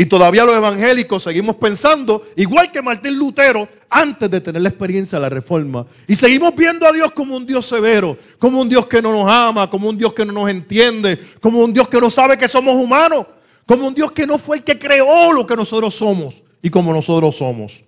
Y 0.00 0.06
todavía 0.06 0.44
los 0.44 0.54
evangélicos 0.54 1.24
seguimos 1.24 1.56
pensando, 1.56 2.24
igual 2.36 2.70
que 2.70 2.80
Martín 2.80 3.18
Lutero, 3.18 3.68
antes 3.90 4.30
de 4.30 4.40
tener 4.40 4.62
la 4.62 4.68
experiencia 4.68 5.18
de 5.18 5.22
la 5.22 5.28
reforma. 5.28 5.84
Y 6.06 6.14
seguimos 6.14 6.54
viendo 6.54 6.86
a 6.86 6.92
Dios 6.92 7.10
como 7.10 7.36
un 7.36 7.44
Dios 7.44 7.66
severo, 7.66 8.16
como 8.38 8.60
un 8.60 8.68
Dios 8.68 8.86
que 8.86 9.02
no 9.02 9.10
nos 9.12 9.28
ama, 9.28 9.68
como 9.68 9.88
un 9.88 9.98
Dios 9.98 10.12
que 10.12 10.24
no 10.24 10.32
nos 10.32 10.48
entiende, 10.48 11.18
como 11.40 11.58
un 11.64 11.72
Dios 11.72 11.88
que 11.88 12.00
no 12.00 12.10
sabe 12.10 12.38
que 12.38 12.46
somos 12.46 12.76
humanos, 12.76 13.26
como 13.66 13.88
un 13.88 13.92
Dios 13.94 14.12
que 14.12 14.24
no 14.24 14.38
fue 14.38 14.58
el 14.58 14.62
que 14.62 14.78
creó 14.78 15.32
lo 15.32 15.44
que 15.44 15.56
nosotros 15.56 15.96
somos 15.96 16.44
y 16.62 16.70
como 16.70 16.92
nosotros 16.92 17.36
somos. 17.36 17.82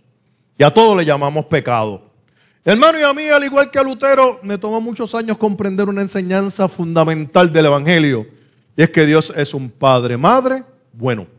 Y 0.59 0.65
a 0.65 0.75
todo 0.75 0.97
le 0.97 1.05
llamamos 1.05 1.45
pecado. 1.45 2.11
Hermano 2.65 2.99
y 2.99 3.03
a 3.03 3.15
mí, 3.15 3.29
al 3.29 3.45
igual 3.45 3.71
que 3.71 3.79
a 3.79 3.85
Lutero, 3.85 4.41
me 4.43 4.59
tomó 4.59 4.81
muchos 4.81 5.15
años 5.15 5.39
comprender 5.39 5.89
una 5.89 6.03
enseñanza 6.03 6.69
fundamental 6.69 7.53
del 7.53 7.67
Evangelio. 7.67 8.27
Y 8.77 8.83
es 8.83 8.91
que 8.91 9.07
Dios 9.07 9.33
es 9.37 9.55
un 9.55 9.71
Padre, 9.71 10.17
Madre, 10.17 10.65
bueno. 10.93 11.39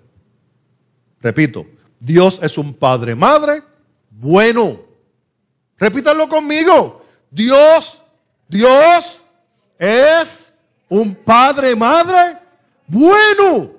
Repito, 1.22 1.66
Dios 2.00 2.40
es 2.42 2.58
un 2.58 2.74
Padre, 2.74 3.16
Madre, 3.16 3.62
bueno. 4.10 4.80
Repítanlo 5.78 6.28
conmigo. 6.28 7.04
Dios, 7.30 8.02
Dios 8.48 9.22
es 9.78 10.54
un 10.90 11.16
Padre, 11.16 11.76
Madre, 11.76 12.38
bueno. 12.88 13.72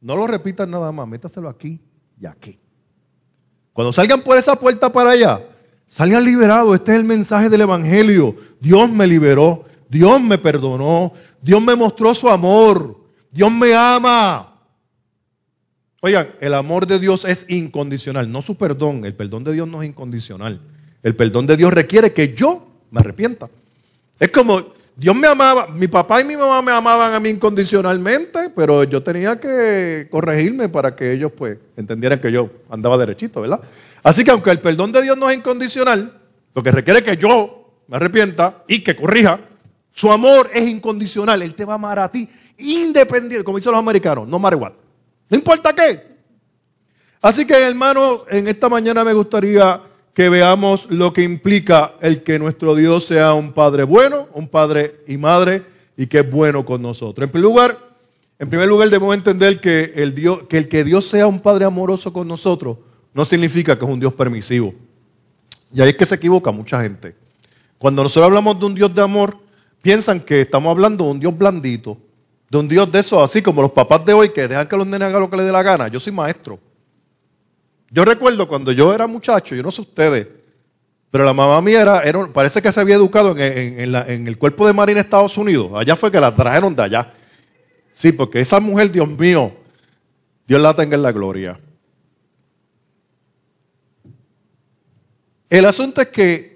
No 0.00 0.16
lo 0.16 0.26
repitan 0.26 0.70
nada 0.70 0.92
más, 0.92 1.08
métaselo 1.08 1.48
aquí 1.48 1.80
y 2.20 2.26
aquí. 2.26 2.58
Cuando 3.72 3.92
salgan 3.92 4.22
por 4.22 4.38
esa 4.38 4.58
puerta 4.58 4.90
para 4.90 5.10
allá, 5.10 5.40
salgan 5.86 6.24
liberados. 6.24 6.76
Este 6.76 6.92
es 6.92 6.98
el 6.98 7.04
mensaje 7.04 7.50
del 7.50 7.62
Evangelio. 7.62 8.36
Dios 8.60 8.88
me 8.88 9.06
liberó, 9.06 9.64
Dios 9.88 10.20
me 10.20 10.38
perdonó, 10.38 11.12
Dios 11.42 11.60
me 11.60 11.74
mostró 11.74 12.14
su 12.14 12.28
amor, 12.28 13.05
Dios 13.36 13.52
me 13.52 13.74
ama. 13.74 14.54
Oigan, 16.00 16.28
el 16.40 16.54
amor 16.54 16.86
de 16.86 16.98
Dios 16.98 17.26
es 17.26 17.44
incondicional, 17.50 18.32
no 18.32 18.40
su 18.40 18.56
perdón. 18.56 19.04
El 19.04 19.14
perdón 19.14 19.44
de 19.44 19.52
Dios 19.52 19.68
no 19.68 19.82
es 19.82 19.88
incondicional. 19.90 20.58
El 21.02 21.14
perdón 21.14 21.46
de 21.46 21.58
Dios 21.58 21.70
requiere 21.70 22.14
que 22.14 22.34
yo 22.34 22.66
me 22.90 23.00
arrepienta. 23.00 23.50
Es 24.18 24.30
como, 24.30 24.72
Dios 24.96 25.14
me 25.14 25.26
amaba, 25.26 25.66
mi 25.66 25.86
papá 25.86 26.22
y 26.22 26.24
mi 26.24 26.34
mamá 26.34 26.62
me 26.62 26.72
amaban 26.72 27.12
a 27.12 27.20
mí 27.20 27.28
incondicionalmente, 27.28 28.50
pero 28.56 28.84
yo 28.84 29.02
tenía 29.02 29.38
que 29.38 30.08
corregirme 30.10 30.70
para 30.70 30.96
que 30.96 31.12
ellos 31.12 31.30
pues 31.36 31.58
entendieran 31.76 32.18
que 32.18 32.32
yo 32.32 32.48
andaba 32.70 32.96
derechito, 32.96 33.42
¿verdad? 33.42 33.60
Así 34.02 34.24
que 34.24 34.30
aunque 34.30 34.50
el 34.50 34.60
perdón 34.60 34.92
de 34.92 35.02
Dios 35.02 35.18
no 35.18 35.28
es 35.28 35.36
incondicional, 35.36 36.18
lo 36.54 36.62
que 36.62 36.70
requiere 36.70 37.02
que 37.02 37.18
yo 37.18 37.82
me 37.86 37.98
arrepienta 37.98 38.64
y 38.66 38.82
que 38.82 38.96
corrija, 38.96 39.40
su 39.92 40.10
amor 40.10 40.50
es 40.54 40.66
incondicional. 40.66 41.42
Él 41.42 41.54
te 41.54 41.64
va 41.64 41.72
a 41.72 41.76
amar 41.76 41.98
a 41.98 42.10
ti 42.10 42.28
independiente, 42.58 43.44
como 43.44 43.58
dicen 43.58 43.72
los 43.72 43.78
americanos, 43.78 44.26
no 44.28 44.38
matter 44.38 44.58
what. 44.58 44.72
No 45.28 45.36
importa 45.36 45.74
qué. 45.74 46.16
Así 47.20 47.46
que 47.46 47.54
hermanos, 47.54 48.22
en 48.30 48.48
esta 48.48 48.68
mañana 48.68 49.04
me 49.04 49.12
gustaría 49.12 49.82
que 50.14 50.28
veamos 50.28 50.90
lo 50.90 51.12
que 51.12 51.22
implica 51.22 51.94
el 52.00 52.22
que 52.22 52.38
nuestro 52.38 52.74
Dios 52.74 53.04
sea 53.04 53.34
un 53.34 53.52
Padre 53.52 53.84
bueno, 53.84 54.28
un 54.32 54.48
Padre 54.48 55.00
y 55.06 55.16
Madre, 55.16 55.62
y 55.96 56.06
que 56.06 56.20
es 56.20 56.30
bueno 56.30 56.64
con 56.64 56.80
nosotros. 56.82 57.26
En 57.26 57.30
primer 57.30 57.50
lugar, 57.50 57.78
en 58.38 58.48
primer 58.48 58.68
lugar 58.68 58.88
debemos 58.88 59.14
entender 59.14 59.60
que 59.60 59.92
el, 59.96 60.14
Dios, 60.14 60.44
que 60.48 60.58
el 60.58 60.68
que 60.68 60.84
Dios 60.84 61.06
sea 61.06 61.26
un 61.26 61.40
Padre 61.40 61.64
amoroso 61.64 62.12
con 62.12 62.28
nosotros 62.28 62.78
no 63.12 63.24
significa 63.24 63.78
que 63.78 63.84
es 63.84 63.90
un 63.90 64.00
Dios 64.00 64.12
permisivo. 64.12 64.74
Y 65.72 65.80
ahí 65.80 65.90
es 65.90 65.96
que 65.96 66.06
se 66.06 66.14
equivoca 66.14 66.50
mucha 66.50 66.82
gente. 66.82 67.16
Cuando 67.78 68.02
nosotros 68.02 68.26
hablamos 68.26 68.58
de 68.58 68.66
un 68.66 68.74
Dios 68.74 68.94
de 68.94 69.02
amor, 69.02 69.36
piensan 69.82 70.20
que 70.20 70.42
estamos 70.42 70.70
hablando 70.70 71.04
de 71.04 71.10
un 71.10 71.20
Dios 71.20 71.36
blandito, 71.36 71.98
de 72.48 72.58
un 72.58 72.68
Dios 72.68 72.90
de 72.90 73.00
eso, 73.00 73.22
así 73.22 73.42
como 73.42 73.62
los 73.62 73.72
papás 73.72 74.04
de 74.04 74.12
hoy 74.12 74.30
que 74.30 74.46
dejan 74.46 74.68
que 74.68 74.76
los 74.76 74.86
nenes 74.86 75.08
hagan 75.08 75.20
lo 75.20 75.30
que 75.30 75.36
les 75.36 75.46
dé 75.46 75.52
la 75.52 75.62
gana. 75.62 75.88
Yo 75.88 75.98
soy 75.98 76.12
maestro. 76.12 76.58
Yo 77.90 78.04
recuerdo 78.04 78.46
cuando 78.46 78.72
yo 78.72 78.94
era 78.94 79.06
muchacho, 79.06 79.54
yo 79.54 79.62
no 79.62 79.70
sé 79.70 79.80
ustedes, 79.80 80.28
pero 81.10 81.24
la 81.24 81.32
mamá 81.32 81.60
mía 81.60 81.80
era, 81.80 82.32
parece 82.32 82.60
que 82.60 82.70
se 82.70 82.80
había 82.80 82.96
educado 82.96 83.36
en, 83.38 84.28
el 84.28 84.38
cuerpo 84.38 84.66
de 84.66 84.72
Marina 84.72 85.00
Estados 85.00 85.36
Unidos. 85.38 85.72
Allá 85.74 85.96
fue 85.96 86.10
que 86.10 86.20
la 86.20 86.34
trajeron 86.34 86.74
de 86.74 86.82
allá. 86.82 87.12
Sí, 87.88 88.12
porque 88.12 88.40
esa 88.40 88.60
mujer, 88.60 88.90
Dios 88.90 89.08
mío, 89.08 89.52
Dios 90.46 90.60
la 90.60 90.74
tenga 90.74 90.96
en 90.96 91.02
la 91.02 91.12
gloria. 91.12 91.58
El 95.48 95.64
asunto 95.64 96.02
es 96.02 96.08
que 96.08 96.55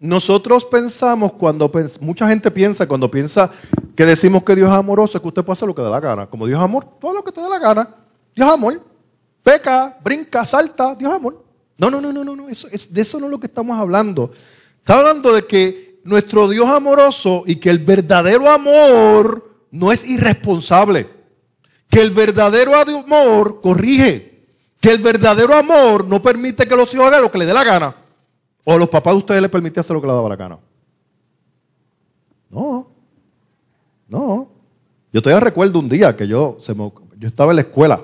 nosotros 0.00 0.64
pensamos 0.64 1.34
cuando 1.34 1.70
mucha 2.00 2.26
gente 2.26 2.50
piensa 2.50 2.88
cuando 2.88 3.08
piensa 3.08 3.50
que 3.94 4.04
decimos 4.04 4.42
que 4.42 4.56
Dios 4.56 4.68
es 4.68 4.74
amoroso, 4.74 5.18
es 5.18 5.22
que 5.22 5.28
usted 5.28 5.44
puede 5.44 5.52
hacer 5.52 5.68
lo 5.68 5.74
que 5.74 5.82
dé 5.82 5.90
la 5.90 6.00
gana. 6.00 6.26
Como 6.26 6.46
Dios 6.46 6.58
es 6.58 6.64
amor, 6.64 6.86
todo 6.98 7.12
lo 7.12 7.22
que 7.22 7.30
te 7.30 7.40
dé 7.40 7.48
la 7.48 7.58
gana. 7.58 7.94
Dios 8.34 8.48
es 8.48 8.54
amor 8.54 8.90
peca, 9.42 9.98
brinca, 10.02 10.44
salta, 10.44 10.94
Dios 10.94 11.12
amor. 11.12 11.44
No, 11.76 11.90
no, 11.90 12.00
no, 12.00 12.12
no, 12.12 12.24
no, 12.24 12.48
Eso, 12.48 12.68
es, 12.70 12.92
de 12.92 13.00
eso 13.00 13.18
no 13.18 13.26
es 13.26 13.30
lo 13.30 13.40
que 13.40 13.46
estamos 13.46 13.78
hablando. 13.78 14.30
Estamos 14.78 15.00
hablando 15.00 15.32
de 15.32 15.46
que 15.46 16.00
nuestro 16.04 16.48
Dios 16.48 16.68
amoroso 16.68 17.44
y 17.46 17.56
que 17.56 17.70
el 17.70 17.78
verdadero 17.78 18.50
amor 18.50 19.66
no 19.70 19.92
es 19.92 20.04
irresponsable. 20.04 21.08
Que 21.88 22.00
el 22.00 22.10
verdadero 22.10 22.76
amor 22.76 23.60
corrige. 23.60 24.44
Que 24.80 24.90
el 24.90 24.98
verdadero 24.98 25.54
amor 25.54 26.06
no 26.06 26.22
permite 26.22 26.66
que 26.66 26.76
los 26.76 26.92
hijos 26.94 27.06
hagan 27.06 27.22
lo 27.22 27.32
que 27.32 27.38
le 27.38 27.46
dé 27.46 27.54
la 27.54 27.64
gana. 27.64 27.96
O 28.64 28.78
los 28.78 28.88
papás 28.88 29.14
de 29.14 29.18
ustedes 29.18 29.42
les 29.42 29.50
permiten 29.50 29.80
hacer 29.80 29.94
lo 29.94 30.00
que 30.00 30.06
les 30.06 30.16
daba 30.16 30.28
la 30.28 30.36
gana. 30.36 30.58
No. 32.50 32.88
No. 34.08 34.48
Yo 35.12 35.22
todavía 35.22 35.40
recuerdo 35.44 35.78
un 35.78 35.88
día 35.88 36.16
que 36.16 36.26
yo, 36.26 36.58
yo 37.18 37.28
estaba 37.28 37.52
en 37.52 37.56
la 37.56 37.62
escuela 37.62 38.00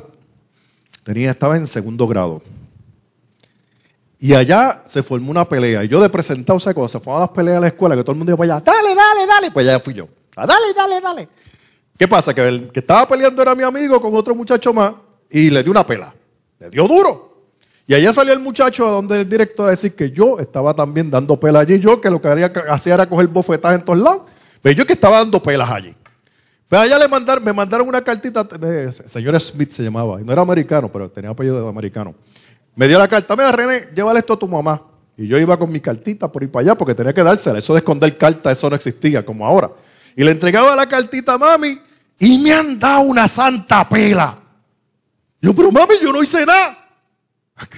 Tenía, 1.07 1.31
estaba 1.31 1.57
en 1.57 1.69
segundo 1.69 2.05
grado. 2.09 2.43
Y 4.19 4.35
allá 4.35 4.83
se 4.87 5.05
formó 5.05 5.31
una 5.31 5.49
pelea. 5.49 5.85
Y 5.85 5.89
yo 5.89 6.01
de 6.01 6.09
presentado, 6.09 6.57
o 6.57 6.61
sea, 6.61 6.75
cuando 6.75 6.89
se 6.89 6.99
formaban 6.99 7.29
las 7.29 7.31
peleas 7.31 7.59
a 7.59 7.61
la 7.61 7.69
escuela, 7.69 7.95
que 7.95 8.03
todo 8.03 8.11
el 8.11 8.19
mundo 8.19 8.33
iba 8.33 8.45
allá, 8.45 8.61
dale, 8.61 8.93
dale, 8.93 9.25
dale, 9.25 9.51
pues 9.53 9.69
allá 9.69 9.79
fui 9.79 9.95
yo. 9.95 10.09
Ah, 10.35 10.49
dale, 10.49 10.75
dale, 10.75 11.01
dale. 11.01 11.29
¿Qué 11.97 12.09
pasa? 12.09 12.35
Que 12.35 12.41
el 12.49 12.73
que 12.73 12.81
estaba 12.81 13.07
peleando 13.07 13.41
era 13.41 13.55
mi 13.55 13.63
amigo 13.63 14.03
con 14.03 14.13
otro 14.17 14.35
muchacho 14.35 14.75
más 14.75 14.95
y 15.31 15.49
le 15.49 15.63
dio 15.63 15.71
una 15.71 15.87
pela. 15.87 16.13
Le 16.59 16.71
dio 16.71 16.89
duro. 16.89 17.36
Y 17.87 17.95
allá 17.95 18.13
salió 18.13 18.33
el 18.33 18.41
muchacho 18.41 18.87
a 18.87 18.91
donde 18.91 19.21
el 19.21 19.29
director 19.29 19.69
a 19.69 19.71
decir 19.71 19.95
que 19.95 20.11
yo 20.11 20.41
estaba 20.41 20.75
también 20.75 21.11
dando 21.11 21.39
pelas 21.39 21.63
allí. 21.63 21.79
Yo 21.79 22.01
que 22.01 22.11
lo 22.11 22.21
que 22.21 22.29
hacía 22.69 22.95
era 22.95 23.07
coger 23.09 23.29
bofetadas 23.29 23.79
en 23.79 23.85
todos 23.85 23.99
lados. 23.99 24.23
Pero 24.61 24.77
yo 24.77 24.87
que 24.87 24.95
estaba 24.95 25.19
dando 25.19 25.41
pelas 25.41 25.71
allí. 25.71 25.95
Pero 26.69 26.83
allá 26.83 26.99
le 26.99 27.07
mandaron, 27.07 27.45
me 27.45 27.53
mandaron 27.53 27.87
una 27.87 28.03
cartita, 28.03 28.47
eh, 28.61 28.91
señor 28.91 29.41
Smith 29.41 29.71
se 29.71 29.85
llamaba, 29.85 30.21
y 30.21 30.25
no 30.25 30.33
era 30.33 30.43
americano, 30.43 30.91
pero 30.91 31.09
tenía 31.09 31.31
apellido 31.31 31.63
de 31.63 31.69
americano. 31.69 32.13
Me 32.75 32.89
dio 32.89 32.99
la 32.99 33.07
carta, 33.07 33.37
mira 33.37 33.53
René, 33.53 33.89
llévale 33.95 34.19
esto 34.19 34.33
a 34.33 34.39
tu 34.39 34.49
mamá. 34.49 34.83
Y 35.17 35.29
yo 35.29 35.39
iba 35.39 35.57
con 35.57 35.71
mi 35.71 35.81
cartita 35.81 36.31
por 36.31 36.43
ir 36.43 36.51
para 36.51 36.63
allá 36.63 36.75
porque 36.75 36.95
tenía 36.95 37.15
que 37.15 37.23
dársela. 37.23 37.59
Eso 37.59 37.73
de 37.73 37.79
esconder 37.79 38.19
carta, 38.19 38.51
eso 38.51 38.69
no 38.69 38.77
existía 38.77 39.25
como 39.25 39.47
ahora. 39.47 39.71
Y 40.15 40.25
le 40.25 40.33
entregaba 40.33 40.77
la 40.77 40.87
cartita 40.87 41.35
a 41.35 41.39
mami 41.39 41.81
y 42.19 42.39
me 42.39 42.53
han 42.53 42.79
dado 42.79 43.03
una 43.03 43.27
santa 43.29 43.89
pela. 43.89 44.39
Yo, 45.41 45.55
pero 45.55 45.71
mami, 45.73 45.95
yo 46.03 46.13
no 46.13 46.23
hice 46.23 46.45
nada. 46.45 46.86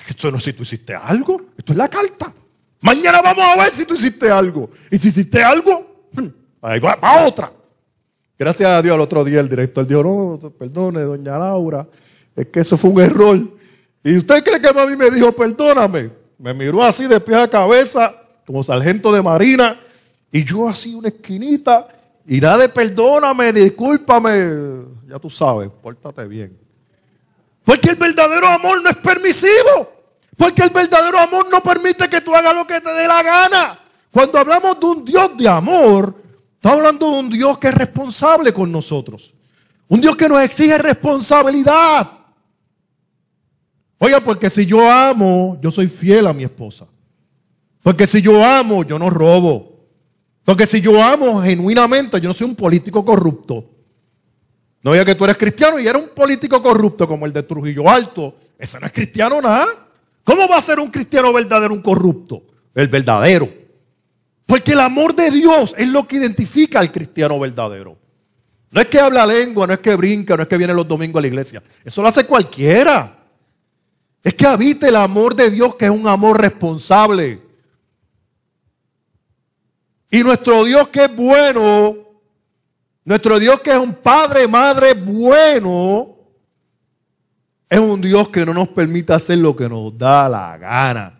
Esto 0.08 0.30
no 0.30 0.40
sé 0.40 0.50
si 0.50 0.56
tú 0.56 0.62
hiciste 0.62 0.94
algo. 0.94 1.40
Esto 1.56 1.72
es 1.72 1.78
la 1.78 1.88
carta. 1.88 2.32
Mañana 2.80 3.20
vamos 3.22 3.44
a 3.44 3.62
ver 3.62 3.74
si 3.74 3.84
tú 3.84 3.94
hiciste 3.94 4.30
algo. 4.30 4.70
Y 4.90 4.98
si 4.98 5.08
hiciste 5.08 5.42
algo, 5.42 6.08
hmm, 6.12 6.26
ahí 6.62 6.80
va 6.80 6.98
otra. 7.24 7.52
Gracias 8.38 8.70
a 8.70 8.80
Dios 8.80 8.94
al 8.94 9.00
otro 9.00 9.24
día 9.24 9.40
el 9.40 9.48
director 9.48 9.84
dijo, 9.84 10.38
no, 10.40 10.50
perdone, 10.50 11.00
doña 11.00 11.36
Laura, 11.36 11.88
es 12.36 12.46
que 12.46 12.60
eso 12.60 12.76
fue 12.76 12.90
un 12.90 13.00
error. 13.00 13.36
¿Y 14.04 14.16
usted 14.16 14.44
cree 14.44 14.60
que 14.60 14.72
mami 14.72 14.94
me 14.94 15.10
dijo, 15.10 15.32
perdóname? 15.32 16.10
Me 16.38 16.54
miró 16.54 16.84
así 16.84 17.08
de 17.08 17.18
pie 17.18 17.34
a 17.34 17.48
cabeza, 17.48 18.14
como 18.46 18.62
sargento 18.62 19.10
de 19.12 19.20
marina, 19.22 19.80
y 20.30 20.44
yo 20.44 20.68
así 20.68 20.94
una 20.94 21.08
esquinita, 21.08 21.88
y 22.28 22.40
nada 22.40 22.58
de 22.58 22.68
perdóname, 22.68 23.52
discúlpame, 23.52 24.84
ya 25.08 25.18
tú 25.18 25.28
sabes, 25.28 25.68
pórtate 25.82 26.24
bien. 26.28 26.56
Porque 27.68 27.90
el 27.90 27.96
verdadero 27.96 28.48
amor 28.48 28.82
no 28.82 28.88
es 28.88 28.96
permisivo. 28.96 29.92
Porque 30.38 30.62
el 30.62 30.70
verdadero 30.70 31.18
amor 31.18 31.50
no 31.50 31.62
permite 31.62 32.08
que 32.08 32.22
tú 32.22 32.34
hagas 32.34 32.54
lo 32.54 32.66
que 32.66 32.80
te 32.80 32.88
dé 32.94 33.06
la 33.06 33.22
gana. 33.22 33.78
Cuando 34.10 34.38
hablamos 34.38 34.80
de 34.80 34.86
un 34.86 35.04
Dios 35.04 35.36
de 35.36 35.46
amor, 35.46 36.14
Estamos 36.54 36.78
hablando 36.78 37.12
de 37.12 37.18
un 37.18 37.28
Dios 37.28 37.58
que 37.58 37.68
es 37.68 37.74
responsable 37.74 38.54
con 38.54 38.72
nosotros. 38.72 39.34
Un 39.86 40.00
Dios 40.00 40.16
que 40.16 40.30
nos 40.30 40.40
exige 40.40 40.78
responsabilidad. 40.78 42.10
Oiga, 43.98 44.20
porque 44.20 44.48
si 44.48 44.64
yo 44.64 44.90
amo, 44.90 45.58
yo 45.60 45.70
soy 45.70 45.88
fiel 45.88 46.26
a 46.26 46.32
mi 46.32 46.44
esposa. 46.44 46.86
Porque 47.82 48.06
si 48.06 48.22
yo 48.22 48.42
amo, 48.42 48.82
yo 48.82 48.98
no 48.98 49.10
robo. 49.10 49.86
Porque 50.42 50.64
si 50.64 50.80
yo 50.80 51.02
amo 51.02 51.42
genuinamente, 51.42 52.18
yo 52.18 52.28
no 52.28 52.34
soy 52.34 52.48
un 52.48 52.56
político 52.56 53.04
corrupto. 53.04 53.77
No 54.82 54.92
oiga 54.92 55.04
que 55.04 55.14
tú 55.14 55.24
eres 55.24 55.36
cristiano 55.36 55.78
y 55.78 55.86
eres 55.86 56.00
un 56.00 56.08
político 56.10 56.62
corrupto 56.62 57.06
como 57.08 57.26
el 57.26 57.32
de 57.32 57.42
Trujillo 57.42 57.88
Alto, 57.88 58.34
Ese 58.58 58.78
no 58.80 58.86
es 58.86 58.92
cristiano 58.92 59.40
nada. 59.40 59.66
¿Cómo 60.24 60.48
va 60.48 60.58
a 60.58 60.62
ser 60.62 60.78
un 60.78 60.90
cristiano 60.90 61.32
verdadero 61.32 61.72
un 61.72 61.80
corrupto? 61.80 62.42
El 62.74 62.88
verdadero. 62.88 63.48
Porque 64.46 64.72
el 64.72 64.80
amor 64.80 65.14
de 65.14 65.30
Dios 65.30 65.74
es 65.76 65.88
lo 65.88 66.06
que 66.06 66.16
identifica 66.16 66.80
al 66.80 66.92
cristiano 66.92 67.38
verdadero. 67.38 67.98
No 68.70 68.80
es 68.80 68.88
que 68.88 69.00
habla 69.00 69.24
lengua, 69.24 69.66
no 69.66 69.74
es 69.74 69.80
que 69.80 69.96
brinca, 69.96 70.36
no 70.36 70.42
es 70.42 70.48
que 70.48 70.56
viene 70.56 70.74
los 70.74 70.86
domingos 70.86 71.20
a 71.20 71.22
la 71.22 71.28
iglesia. 71.28 71.62
Eso 71.84 72.02
lo 72.02 72.08
hace 72.08 72.24
cualquiera. 72.24 73.18
Es 74.22 74.34
que 74.34 74.46
habita 74.46 74.88
el 74.88 74.96
amor 74.96 75.34
de 75.34 75.50
Dios, 75.50 75.74
que 75.76 75.86
es 75.86 75.90
un 75.90 76.06
amor 76.06 76.40
responsable. 76.40 77.40
Y 80.10 80.22
nuestro 80.22 80.64
Dios 80.64 80.88
que 80.88 81.04
es 81.04 81.16
bueno, 81.16 82.07
nuestro 83.08 83.38
Dios 83.38 83.60
que 83.60 83.70
es 83.70 83.78
un 83.78 83.94
padre, 83.94 84.46
madre 84.46 84.92
bueno, 84.92 86.14
es 87.66 87.78
un 87.78 88.02
Dios 88.02 88.28
que 88.28 88.44
no 88.44 88.52
nos 88.52 88.68
permite 88.68 89.14
hacer 89.14 89.38
lo 89.38 89.56
que 89.56 89.66
nos 89.66 89.96
da 89.96 90.28
la 90.28 90.58
gana. 90.58 91.18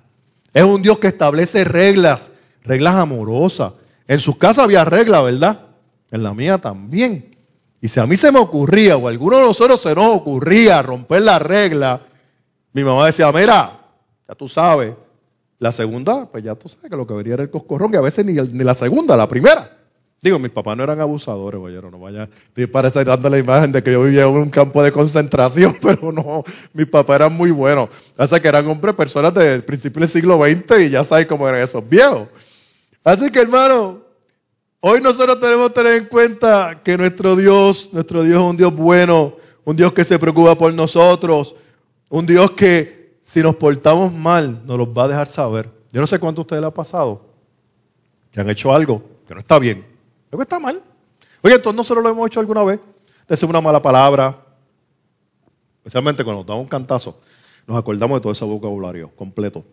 Es 0.52 0.62
un 0.62 0.82
Dios 0.82 0.98
que 0.98 1.06
establece 1.06 1.64
reglas, 1.64 2.30
reglas 2.62 2.94
amorosas. 2.94 3.72
En 4.06 4.18
su 4.18 4.36
casa 4.36 4.64
había 4.64 4.84
reglas, 4.84 5.24
¿verdad? 5.24 5.60
En 6.10 6.22
la 6.22 6.34
mía 6.34 6.58
también. 6.58 7.34
Y 7.80 7.88
si 7.88 7.98
a 7.98 8.06
mí 8.06 8.18
se 8.18 8.30
me 8.30 8.38
ocurría, 8.38 8.98
o 8.98 9.08
a 9.08 9.10
alguno 9.10 9.38
de 9.38 9.46
nosotros 9.46 9.80
se 9.80 9.94
nos 9.94 10.14
ocurría 10.14 10.82
romper 10.82 11.22
la 11.22 11.38
regla, 11.38 12.02
mi 12.74 12.84
mamá 12.84 13.06
decía, 13.06 13.32
mira, 13.32 13.80
ya 14.28 14.34
tú 14.34 14.46
sabes, 14.46 14.92
la 15.58 15.72
segunda, 15.72 16.26
pues 16.26 16.44
ya 16.44 16.54
tú 16.54 16.68
sabes 16.68 16.90
que 16.90 16.96
lo 16.98 17.06
que 17.06 17.14
vería 17.14 17.32
era 17.32 17.44
el 17.44 17.50
coscorrón, 17.50 17.94
y 17.94 17.96
a 17.96 18.02
veces 18.02 18.26
ni, 18.26 18.34
ni 18.34 18.62
la 18.62 18.74
segunda, 18.74 19.16
la 19.16 19.26
primera. 19.26 19.77
Digo, 20.20 20.38
mis 20.40 20.50
papás 20.50 20.76
no 20.76 20.82
eran 20.82 21.00
abusadores, 21.00 21.60
oye, 21.60 21.80
no 21.80 21.98
vaya, 22.00 22.28
parece 22.72 23.04
dando 23.04 23.30
la 23.30 23.38
imagen 23.38 23.70
de 23.70 23.82
que 23.84 23.92
yo 23.92 24.02
vivía 24.02 24.22
en 24.22 24.30
un 24.30 24.50
campo 24.50 24.82
de 24.82 24.90
concentración, 24.90 25.76
pero 25.82 26.10
no, 26.10 26.42
mis 26.72 26.86
papás 26.88 27.16
eran 27.16 27.32
muy 27.32 27.52
buenos. 27.52 27.88
Así 28.16 28.40
que 28.40 28.48
eran 28.48 28.66
hombres, 28.66 28.96
personas 28.96 29.32
del 29.32 29.62
principio 29.62 30.00
del 30.00 30.08
siglo 30.08 30.36
XX 30.38 30.86
y 30.86 30.90
ya 30.90 31.04
sabes 31.04 31.26
cómo 31.26 31.48
eran 31.48 31.60
esos 31.60 31.88
viejos. 31.88 32.28
Así 33.04 33.30
que 33.30 33.40
hermano, 33.40 34.00
hoy 34.80 35.00
nosotros 35.00 35.38
tenemos 35.38 35.68
que 35.68 35.74
tener 35.74 35.94
en 35.94 36.06
cuenta 36.06 36.80
que 36.82 36.98
nuestro 36.98 37.36
Dios, 37.36 37.90
nuestro 37.92 38.24
Dios 38.24 38.38
es 38.38 38.44
un 38.44 38.56
Dios 38.56 38.74
bueno, 38.74 39.36
un 39.64 39.76
Dios 39.76 39.92
que 39.92 40.04
se 40.04 40.18
preocupa 40.18 40.56
por 40.56 40.74
nosotros, 40.74 41.54
un 42.08 42.26
Dios 42.26 42.50
que 42.52 43.18
si 43.22 43.40
nos 43.40 43.54
portamos 43.54 44.12
mal 44.12 44.62
nos 44.66 44.78
los 44.78 44.88
va 44.88 45.04
a 45.04 45.08
dejar 45.08 45.28
saber. 45.28 45.70
Yo 45.92 46.00
no 46.00 46.08
sé 46.08 46.18
cuánto 46.18 46.40
a 46.40 46.42
ustedes 46.42 46.60
les 46.60 46.68
ha 46.68 46.74
pasado 46.74 47.24
que 48.32 48.40
han 48.40 48.50
hecho 48.50 48.74
algo 48.74 49.00
que 49.26 49.34
no 49.34 49.40
está 49.40 49.60
bien 49.60 49.87
Luego 50.30 50.42
está 50.42 50.58
mal. 50.58 50.82
Oye, 51.42 51.54
entonces 51.54 51.76
nosotros 51.76 52.02
lo 52.02 52.10
hemos 52.10 52.26
hecho 52.26 52.40
alguna 52.40 52.62
vez. 52.64 52.80
Decimos 53.28 53.50
una 53.50 53.60
mala 53.60 53.80
palabra. 53.80 54.44
Especialmente 55.78 56.24
cuando 56.24 56.40
nos 56.40 56.46
damos 56.46 56.62
un 56.62 56.68
cantazo. 56.68 57.20
Nos 57.66 57.76
acordamos 57.76 58.18
de 58.18 58.22
todo 58.22 58.32
ese 58.32 58.44
vocabulario 58.44 59.10
completo. 59.14 59.64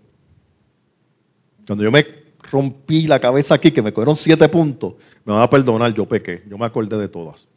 Cuando 1.65 1.83
yo 1.83 1.91
me 1.91 2.05
rompí 2.51 3.07
la 3.07 3.19
cabeza 3.19 3.55
aquí, 3.55 3.71
que 3.71 3.81
me 3.81 3.91
cogieron 3.91 4.15
siete 4.15 4.47
puntos, 4.49 4.95
me 5.23 5.33
van 5.33 5.41
a 5.41 5.49
perdonar, 5.49 5.93
yo 5.93 6.05
pequé. 6.05 6.43
Yo 6.47 6.57
me 6.57 6.65
acordé 6.65 6.97
de 6.97 7.07
todas. 7.07 7.47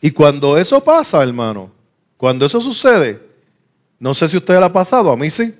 Y 0.00 0.10
cuando 0.12 0.56
eso 0.56 0.82
pasa, 0.82 1.22
hermano, 1.22 1.72
cuando 2.16 2.46
eso 2.46 2.60
sucede, 2.60 3.20
no 3.98 4.14
sé 4.14 4.28
si 4.28 4.36
usted 4.36 4.58
le 4.58 4.64
ha 4.64 4.72
pasado, 4.72 5.10
a 5.10 5.16
mí 5.16 5.28
sí, 5.28 5.54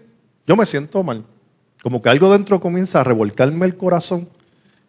yo 0.46 0.56
me 0.56 0.64
siento 0.64 1.02
mal. 1.02 1.24
Como 1.82 2.02
que 2.02 2.08
algo 2.08 2.32
dentro 2.32 2.60
comienza 2.60 3.00
a 3.00 3.04
revolcarme 3.04 3.66
el 3.66 3.76
corazón. 3.76 4.28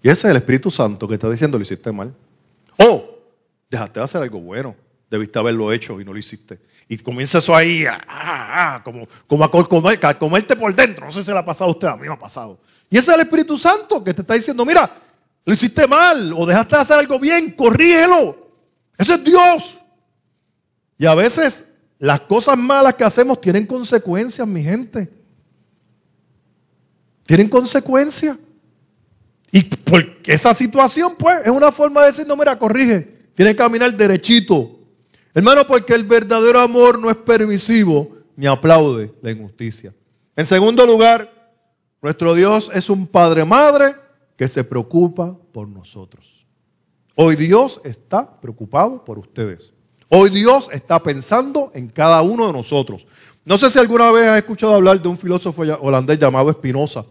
Y 0.01 0.10
ese 0.10 0.27
es 0.27 0.31
el 0.31 0.38
Espíritu 0.38 0.72
Santo 0.72 1.08
que 1.08 1.15
está 1.15 1.29
diciendo, 1.29 1.58
lo 1.58 1.62
hiciste 1.62 1.91
mal. 1.91 2.13
O 2.77 3.05
dejaste 3.69 4.00
de 4.00 4.03
hacer 4.03 4.22
algo 4.22 4.39
bueno. 4.39 4.75
Debiste 5.09 5.40
haberlo 5.40 5.72
hecho 5.72 6.00
y 6.00 6.05
no 6.05 6.13
lo 6.13 6.20
hiciste. 6.20 6.59
Y 6.87 6.98
comienza 7.00 7.40
eso 7.40 7.55
ahí, 7.55 7.85
ah, 7.85 8.00
ah, 8.07 8.75
ah, 8.75 8.83
como, 8.83 9.07
como 9.25 9.44
a, 9.44 9.51
comerte 10.18 10.55
por 10.55 10.74
dentro. 10.75 11.05
No 11.05 11.11
sé 11.11 11.24
si 11.24 11.31
le 11.31 11.37
ha 11.37 11.46
pasado 11.46 11.70
a 11.70 11.74
usted, 11.74 11.87
a 11.87 11.96
mí 11.96 12.07
me 12.07 12.13
ha 12.13 12.20
pasado. 12.20 12.59
Y 12.90 12.98
ese 12.98 13.11
es 13.11 13.16
el 13.16 13.22
Espíritu 13.22 13.57
Santo 13.57 14.03
que 14.03 14.13
te 14.13 14.22
está 14.22 14.35
diciendo, 14.35 14.63
mira, 14.66 14.90
lo 15.46 15.53
hiciste 15.53 15.87
mal 15.87 16.31
o 16.33 16.46
dejaste 16.46 16.75
de 16.75 16.81
hacer 16.81 17.00
algo 17.00 17.20
bien, 17.20 17.51
corrígelo. 17.51 18.50
Ese 18.98 19.16
es 19.16 19.24
Dios. 19.24 19.81
Y 20.98 21.05
a 21.07 21.16
veces 21.16 21.72
las 21.98 22.22
cosas 22.22 22.57
malas 22.57 22.94
que 22.94 23.03
hacemos 23.03 23.42
tienen 23.42 23.66
consecuencias, 23.66 24.48
mi 24.48 24.63
gente 24.63 25.19
tienen 27.29 27.48
consecuencias. 27.48 28.39
Y 29.51 29.61
por 29.61 30.03
esa 30.25 30.55
situación, 30.55 31.13
pues, 31.15 31.42
es 31.46 31.51
una 31.51 31.72
forma 31.72 32.01
de 32.01 32.07
decir, 32.07 32.25
no, 32.25 32.35
mira, 32.35 32.57
corrige, 32.57 33.01
tiene 33.35 33.51
que 33.51 33.57
caminar 33.57 33.96
derechito. 33.96 34.79
Hermano, 35.35 35.68
porque 35.68 35.94
el 35.94 36.05
verdadero 36.05 36.59
amor 36.59 36.98
no 36.98 37.07
es 37.07 37.18
permisivo 37.18 38.18
ni 38.35 38.48
aplaude 38.48 39.13
la 39.22 39.29
injusticia. 39.29 39.94
En 40.35 40.48
segundo 40.48 40.87
lugar, 40.87 41.31
nuestro 42.01 42.33
Dios 42.33 42.72
es 42.74 42.89
un 42.89 43.05
Padre 43.05 43.46
Madre 43.46 43.94
que 44.35 44.48
se 44.48 44.63
preocupa 44.63 45.37
por 45.51 45.68
nosotros. 45.68 46.48
Hoy 47.13 47.35
Dios 47.35 47.79
está 47.83 48.42
preocupado 48.42 49.05
por 49.05 49.20
ustedes. 49.20 49.75
Hoy 50.07 50.31
Dios 50.31 50.68
está 50.74 51.03
pensando 51.03 51.70
en 51.75 51.89
cada 51.89 52.24
uno 52.24 52.48
de 52.48 52.53
nosotros. 52.53 53.05
No 53.45 53.57
sé 53.57 53.69
si 53.69 53.79
alguna 53.79 54.11
vez 54.11 54.27
has 54.27 54.37
escuchado 54.37 54.75
hablar 54.75 55.01
de 55.01 55.07
un 55.07 55.17
filósofo 55.17 55.63
holandés 55.81 56.19
llamado 56.19 56.51
Spinoza. 56.51 57.03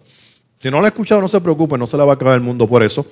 Si 0.59 0.71
no 0.71 0.81
lo 0.81 0.87
ha 0.87 0.89
escuchado, 0.89 1.21
no 1.21 1.29
se 1.29 1.41
preocupe, 1.41 1.79
no 1.79 1.87
se 1.87 1.97
le 1.97 2.05
va 2.05 2.13
a 2.13 2.15
acabar 2.15 2.35
el 2.35 2.41
mundo 2.41 2.69
por 2.69 2.83
eso. 2.83 3.07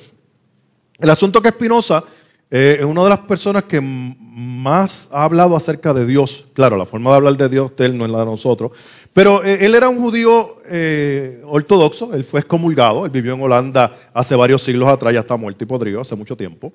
El 0.98 1.10
asunto 1.10 1.40
que 1.40 1.48
Espinosa 1.48 2.02
eh, 2.50 2.76
es 2.78 2.84
una 2.84 3.02
de 3.02 3.08
las 3.08 3.20
personas 3.20 3.64
que 3.64 3.80
más 3.80 5.08
ha 5.10 5.24
hablado 5.24 5.56
acerca 5.56 5.92
de 5.92 6.06
Dios. 6.06 6.46
Claro, 6.52 6.76
la 6.76 6.86
forma 6.86 7.10
de 7.10 7.16
hablar 7.16 7.36
de 7.36 7.48
Dios 7.48 7.72
él 7.78 7.96
no 7.96 8.04
es 8.04 8.10
la 8.10 8.20
de 8.20 8.26
nosotros. 8.26 8.72
Pero 9.12 9.44
eh, 9.44 9.64
él 9.64 9.74
era 9.74 9.88
un 9.88 9.98
judío 9.98 10.58
eh, 10.66 11.42
ortodoxo, 11.44 12.14
él 12.14 12.24
fue 12.24 12.40
excomulgado, 12.40 13.04
él 13.06 13.10
vivió 13.10 13.34
en 13.34 13.42
Holanda 13.42 13.96
hace 14.14 14.36
varios 14.36 14.62
siglos 14.62 14.88
atrás, 14.88 15.12
ya 15.12 15.20
está 15.20 15.36
muerto 15.36 15.64
y 15.64 15.66
podrido, 15.66 16.00
hace 16.00 16.14
mucho 16.14 16.36
tiempo. 16.36 16.72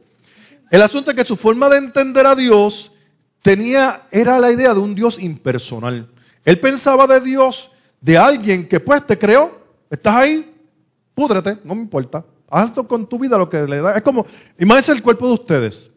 El 0.69 0.81
asunto 0.81 1.11
es 1.11 1.17
que 1.17 1.25
su 1.25 1.35
forma 1.35 1.69
de 1.69 1.77
entender 1.77 2.25
a 2.25 2.35
Dios 2.35 2.93
tenía, 3.41 4.03
era 4.11 4.39
la 4.39 4.51
idea 4.51 4.73
de 4.73 4.79
un 4.79 4.95
Dios 4.95 5.19
impersonal. 5.19 6.07
Él 6.43 6.59
pensaba 6.59 7.07
de 7.07 7.19
Dios 7.19 7.71
de 7.99 8.17
alguien 8.17 8.67
que 8.67 8.79
pues 8.79 9.05
te 9.05 9.17
creó, 9.17 9.59
estás 9.89 10.15
ahí, 10.15 10.53
púdrete, 11.13 11.59
no 11.63 11.75
me 11.75 11.81
importa. 11.81 12.25
Hazlo 12.49 12.87
con 12.87 13.07
tu 13.07 13.17
vida 13.17 13.37
lo 13.37 13.49
que 13.49 13.61
le 13.65 13.79
da. 13.79 13.95
Es 13.95 14.01
como, 14.01 14.25
imagínense 14.59 14.91
el 14.91 15.01
cuerpo 15.01 15.27
de 15.27 15.33
ustedes. 15.33 15.89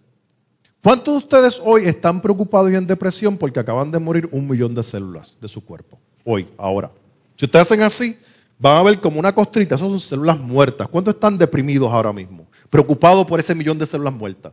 ¿Cuántos 0.83 1.15
de 1.15 1.19
ustedes 1.19 1.61
hoy 1.65 1.87
están 1.87 2.21
preocupados 2.21 2.71
y 2.71 2.75
en 2.75 2.87
depresión 2.87 3.39
porque 3.39 3.59
acaban 3.59 3.91
de 3.91 3.99
morir 3.99 4.29
un 4.31 4.47
millón 4.47 4.75
de 4.75 4.83
células 4.83 5.39
de 5.41 5.49
su 5.49 5.65
cuerpo? 5.65 5.99
Hoy, 6.25 6.47
ahora. 6.59 6.91
Si 7.37 7.47
ustedes 7.47 7.63
hacen 7.63 7.83
así, 7.83 8.19
van 8.59 8.77
a 8.77 8.83
ver 8.83 9.01
como 9.01 9.19
una 9.19 9.35
costrita, 9.35 9.75
esas 9.75 9.89
son 9.89 9.99
células 9.99 10.39
muertas. 10.39 10.87
¿Cuántos 10.89 11.15
están 11.15 11.39
deprimidos 11.39 11.91
ahora 11.91 12.13
mismo? 12.13 12.47
Preocupados 12.69 13.27
por 13.27 13.41
ese 13.41 13.55
millón 13.55 13.79
de 13.79 13.87
células 13.87 14.13
muertas. 14.13 14.53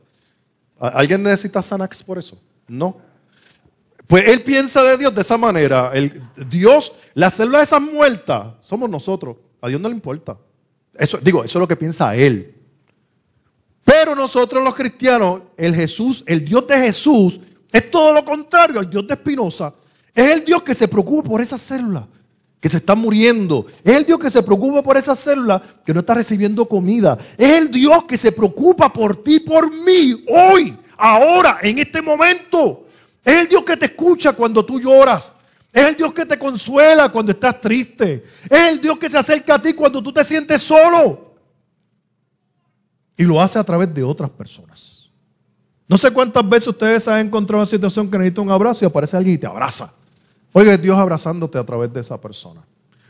¿Alguien 0.79 1.21
necesita 1.21 1.61
Xanax 1.61 2.01
por 2.01 2.17
eso? 2.17 2.41
No. 2.67 2.97
Pues 4.11 4.27
él 4.27 4.43
piensa 4.43 4.83
de 4.83 4.97
Dios 4.97 5.15
de 5.15 5.21
esa 5.21 5.37
manera. 5.37 5.89
El, 5.93 6.21
Dios, 6.49 6.95
las 7.13 7.35
células 7.35 7.61
esas 7.61 7.81
muertas, 7.81 8.55
somos 8.59 8.89
nosotros. 8.89 9.37
A 9.61 9.69
Dios 9.69 9.79
no 9.79 9.87
le 9.87 9.95
importa. 9.95 10.37
Eso, 10.93 11.17
digo, 11.19 11.45
eso 11.45 11.57
es 11.57 11.61
lo 11.61 11.65
que 11.65 11.77
piensa 11.77 12.13
él. 12.13 12.53
Pero 13.85 14.13
nosotros 14.13 14.61
los 14.61 14.75
cristianos, 14.75 15.43
el 15.55 15.73
Jesús, 15.73 16.25
el 16.27 16.43
Dios 16.43 16.67
de 16.67 16.77
Jesús, 16.77 17.39
es 17.71 17.89
todo 17.89 18.11
lo 18.11 18.25
contrario 18.25 18.81
al 18.81 18.89
Dios 18.89 19.07
de 19.07 19.13
Espinosa. 19.13 19.73
Es 20.13 20.29
el 20.29 20.43
Dios 20.43 20.61
que 20.61 20.73
se 20.73 20.89
preocupa 20.89 21.29
por 21.29 21.39
esas 21.39 21.61
células 21.61 22.03
que 22.59 22.67
se 22.67 22.77
están 22.77 22.99
muriendo. 22.99 23.67
Es 23.81 23.95
el 23.95 24.05
Dios 24.05 24.19
que 24.19 24.29
se 24.29 24.43
preocupa 24.43 24.83
por 24.83 24.97
esas 24.97 25.19
células 25.19 25.61
que 25.85 25.93
no 25.93 26.01
está 26.01 26.15
recibiendo 26.15 26.65
comida. 26.65 27.17
Es 27.37 27.51
el 27.51 27.71
Dios 27.71 28.03
que 28.03 28.17
se 28.17 28.33
preocupa 28.33 28.91
por 28.91 29.23
ti, 29.23 29.39
por 29.39 29.71
mí, 29.71 30.25
hoy, 30.27 30.77
ahora, 30.97 31.59
en 31.61 31.79
este 31.79 32.01
momento. 32.01 32.80
Es 33.23 33.35
el 33.35 33.47
Dios 33.47 33.63
que 33.63 33.77
te 33.77 33.85
escucha 33.85 34.33
cuando 34.33 34.65
tú 34.65 34.79
lloras. 34.79 35.33
Es 35.71 35.87
el 35.87 35.95
Dios 35.95 36.13
que 36.13 36.25
te 36.25 36.37
consuela 36.37 37.09
cuando 37.09 37.31
estás 37.31 37.61
triste. 37.61 38.25
Es 38.49 38.69
el 38.69 38.81
Dios 38.81 38.97
que 38.97 39.09
se 39.09 39.17
acerca 39.17 39.55
a 39.55 39.61
ti 39.61 39.73
cuando 39.73 40.01
tú 40.01 40.11
te 40.11 40.23
sientes 40.23 40.61
solo. 40.61 41.35
Y 43.15 43.23
lo 43.23 43.41
hace 43.41 43.59
a 43.59 43.63
través 43.63 43.93
de 43.93 44.03
otras 44.03 44.29
personas. 44.29 45.09
No 45.87 45.97
sé 45.97 46.11
cuántas 46.11 46.47
veces 46.47 46.69
ustedes 46.69 47.07
han 47.07 47.27
encontrado 47.27 47.59
una 47.59 47.65
situación 47.65 48.09
que 48.09 48.17
necesita 48.17 48.41
un 48.41 48.49
abrazo 48.49 48.85
y 48.85 48.87
aparece 48.87 49.17
alguien 49.17 49.35
y 49.35 49.37
te 49.37 49.47
abraza. 49.47 49.93
Es 50.53 50.81
Dios 50.81 50.97
abrazándote 50.97 51.57
a 51.57 51.65
través 51.65 51.91
de 51.93 51.99
esa 51.99 52.19
persona. 52.19 52.61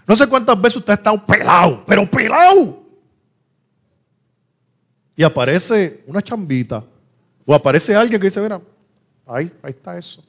No 0.07 0.15
sé 0.15 0.27
cuántas 0.27 0.59
veces 0.59 0.77
usted 0.77 0.93
ha 0.93 0.95
estado 0.95 1.25
pelado, 1.25 1.83
pero 1.85 2.09
pelado. 2.09 2.83
Y 5.15 5.23
aparece 5.23 6.03
una 6.07 6.21
chambita. 6.21 6.83
O 7.45 7.53
aparece 7.53 7.95
alguien 7.95 8.19
que 8.19 8.27
dice, 8.27 8.41
mira, 8.41 8.61
ahí, 9.31 9.51
ahí 9.63 9.71
está 9.71 9.97
eso. 9.97 10.23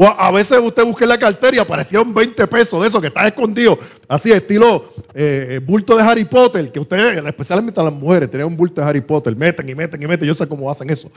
O 0.00 0.06
a, 0.06 0.30
veces 0.30 0.56
usted 0.62 0.84
busca 0.84 1.04
en 1.04 1.08
la 1.08 1.18
cartera 1.18 1.56
y 1.56 1.58
aparecieron 1.58 2.14
20 2.14 2.46
pesos 2.46 2.80
de 2.80 2.86
eso 2.86 3.00
que 3.00 3.08
está 3.08 3.26
escondido. 3.26 3.76
Así, 4.06 4.30
estilo 4.30 4.92
eh, 5.12 5.46
eh, 5.50 5.58
bulto 5.58 5.96
de 5.96 6.04
Harry 6.04 6.24
Potter, 6.24 6.70
que 6.70 6.78
ustedes, 6.78 7.24
especialmente 7.26 7.80
a 7.80 7.82
las 7.82 7.92
mujeres, 7.92 8.30
tienen 8.30 8.46
un 8.46 8.56
bulto 8.56 8.80
de 8.80 8.86
Harry 8.86 9.00
Potter, 9.00 9.34
meten 9.34 9.68
y 9.68 9.74
meten 9.74 10.00
y 10.00 10.06
meten. 10.06 10.28
Yo 10.28 10.34
sé 10.34 10.46
cómo 10.46 10.70
hacen 10.70 10.88
eso. 10.88 11.10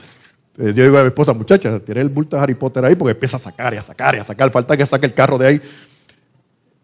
Eh, 0.58 0.72
yo 0.74 0.82
digo 0.82 0.98
a 0.98 1.02
mi 1.02 1.08
esposa, 1.08 1.32
muchacha, 1.32 1.78
tiene 1.78 2.00
el 2.00 2.08
bulto 2.08 2.34
de 2.34 2.42
Harry 2.42 2.54
Potter 2.54 2.84
ahí 2.84 2.96
porque 2.96 3.12
empieza 3.12 3.36
a 3.36 3.40
sacar 3.40 3.72
y 3.72 3.76
a 3.76 3.82
sacar 3.82 4.16
y 4.16 4.18
a 4.18 4.24
sacar. 4.24 4.50
Falta 4.50 4.76
que 4.76 4.84
saque 4.84 5.06
el 5.06 5.14
carro 5.14 5.38
de 5.38 5.46
ahí. 5.46 5.62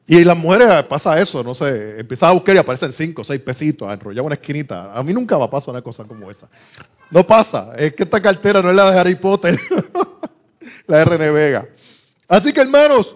Y 0.07 0.23
las 0.23 0.39
mujeres 0.39 0.85
pasa 0.85 1.21
eso, 1.21 1.43
no 1.43 1.53
sé, 1.53 1.99
empiezan 1.99 2.31
a 2.31 2.33
buscar 2.33 2.55
y 2.55 2.59
aparecen 2.59 2.93
cinco, 2.93 3.23
seis 3.23 3.41
pesitos, 3.43 3.87
a 3.89 3.93
enrollar 3.93 4.25
una 4.25 4.37
esquinita. 4.37 4.93
A 4.95 5.03
mí 5.03 5.13
nunca 5.13 5.37
me 5.37 5.49
pasa 5.49 5.71
una 5.71 5.83
cosa 5.83 6.05
como 6.05 6.31
esa. 6.31 6.49
No 7.11 7.27
pasa, 7.27 7.73
es 7.77 7.93
que 7.93 8.05
esta 8.05 8.23
cartera 8.23 8.63
no 8.63 8.71
es 8.71 8.77
la 8.77 8.91
de 8.91 8.99
Harry 8.99 9.17
Potter, 9.17 9.59
la 10.89 11.05
René 11.05 11.31
Vega. 11.31 11.69
Así 12.27 12.53
que 12.53 12.61
hermanos, 12.61 13.15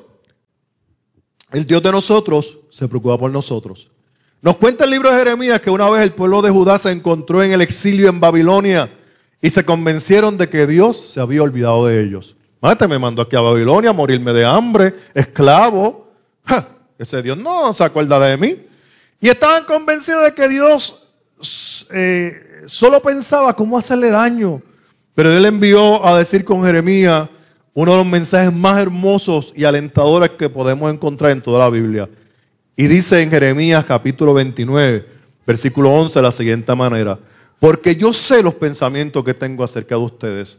el 1.50 1.66
Dios 1.66 1.82
de 1.82 1.90
nosotros 1.90 2.58
se 2.70 2.86
preocupa 2.86 3.18
por 3.18 3.30
nosotros. 3.30 3.90
Nos 4.40 4.56
cuenta 4.56 4.84
el 4.84 4.90
libro 4.90 5.10
de 5.10 5.16
Jeremías 5.16 5.60
que 5.60 5.70
una 5.70 5.88
vez 5.88 6.02
el 6.02 6.12
pueblo 6.12 6.42
de 6.42 6.50
Judá 6.50 6.78
se 6.78 6.90
encontró 6.90 7.42
en 7.42 7.52
el 7.52 7.60
exilio 7.60 8.08
en 8.08 8.20
Babilonia 8.20 8.92
y 9.40 9.50
se 9.50 9.64
convencieron 9.64 10.36
de 10.36 10.48
que 10.48 10.66
Dios 10.66 10.98
se 10.98 11.20
había 11.20 11.42
olvidado 11.42 11.86
de 11.86 12.02
ellos. 12.02 12.36
Mate, 12.60 12.86
me 12.86 12.98
mandó 12.98 13.22
aquí 13.22 13.36
a 13.36 13.40
Babilonia 13.40 13.90
a 13.90 13.94
morirme 13.94 14.32
de 14.32 14.44
hambre, 14.44 14.94
esclavo. 15.14 16.12
ese 16.98 17.22
Dios 17.22 17.36
no 17.36 17.72
se 17.74 17.84
acuerda 17.84 18.20
de 18.20 18.36
mí. 18.36 18.56
Y 19.20 19.28
estaban 19.28 19.64
convencidos 19.64 20.24
de 20.24 20.34
que 20.34 20.48
Dios 20.48 21.12
eh, 21.92 22.62
solo 22.66 23.00
pensaba 23.00 23.54
cómo 23.54 23.78
hacerle 23.78 24.10
daño. 24.10 24.62
Pero 25.14 25.30
Él 25.30 25.44
envió 25.44 26.04
a 26.06 26.18
decir 26.18 26.44
con 26.44 26.64
Jeremías 26.64 27.28
uno 27.74 27.92
de 27.92 27.98
los 27.98 28.06
mensajes 28.06 28.52
más 28.52 28.80
hermosos 28.80 29.52
y 29.56 29.64
alentadores 29.64 30.30
que 30.30 30.48
podemos 30.48 30.92
encontrar 30.92 31.30
en 31.30 31.42
toda 31.42 31.60
la 31.60 31.70
Biblia. 31.70 32.08
Y 32.76 32.86
dice 32.86 33.22
en 33.22 33.30
Jeremías 33.30 33.84
capítulo 33.84 34.34
29, 34.34 35.06
versículo 35.46 35.90
11 35.90 36.18
de 36.18 36.22
la 36.22 36.32
siguiente 36.32 36.74
manera, 36.74 37.18
porque 37.58 37.94
yo 37.94 38.12
sé 38.12 38.42
los 38.42 38.54
pensamientos 38.54 39.24
que 39.24 39.34
tengo 39.34 39.64
acerca 39.64 39.94
de 39.94 40.00
ustedes, 40.00 40.58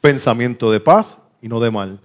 pensamiento 0.00 0.70
de 0.70 0.80
paz 0.80 1.18
y 1.40 1.48
no 1.48 1.60
de 1.60 1.70
mal, 1.70 1.98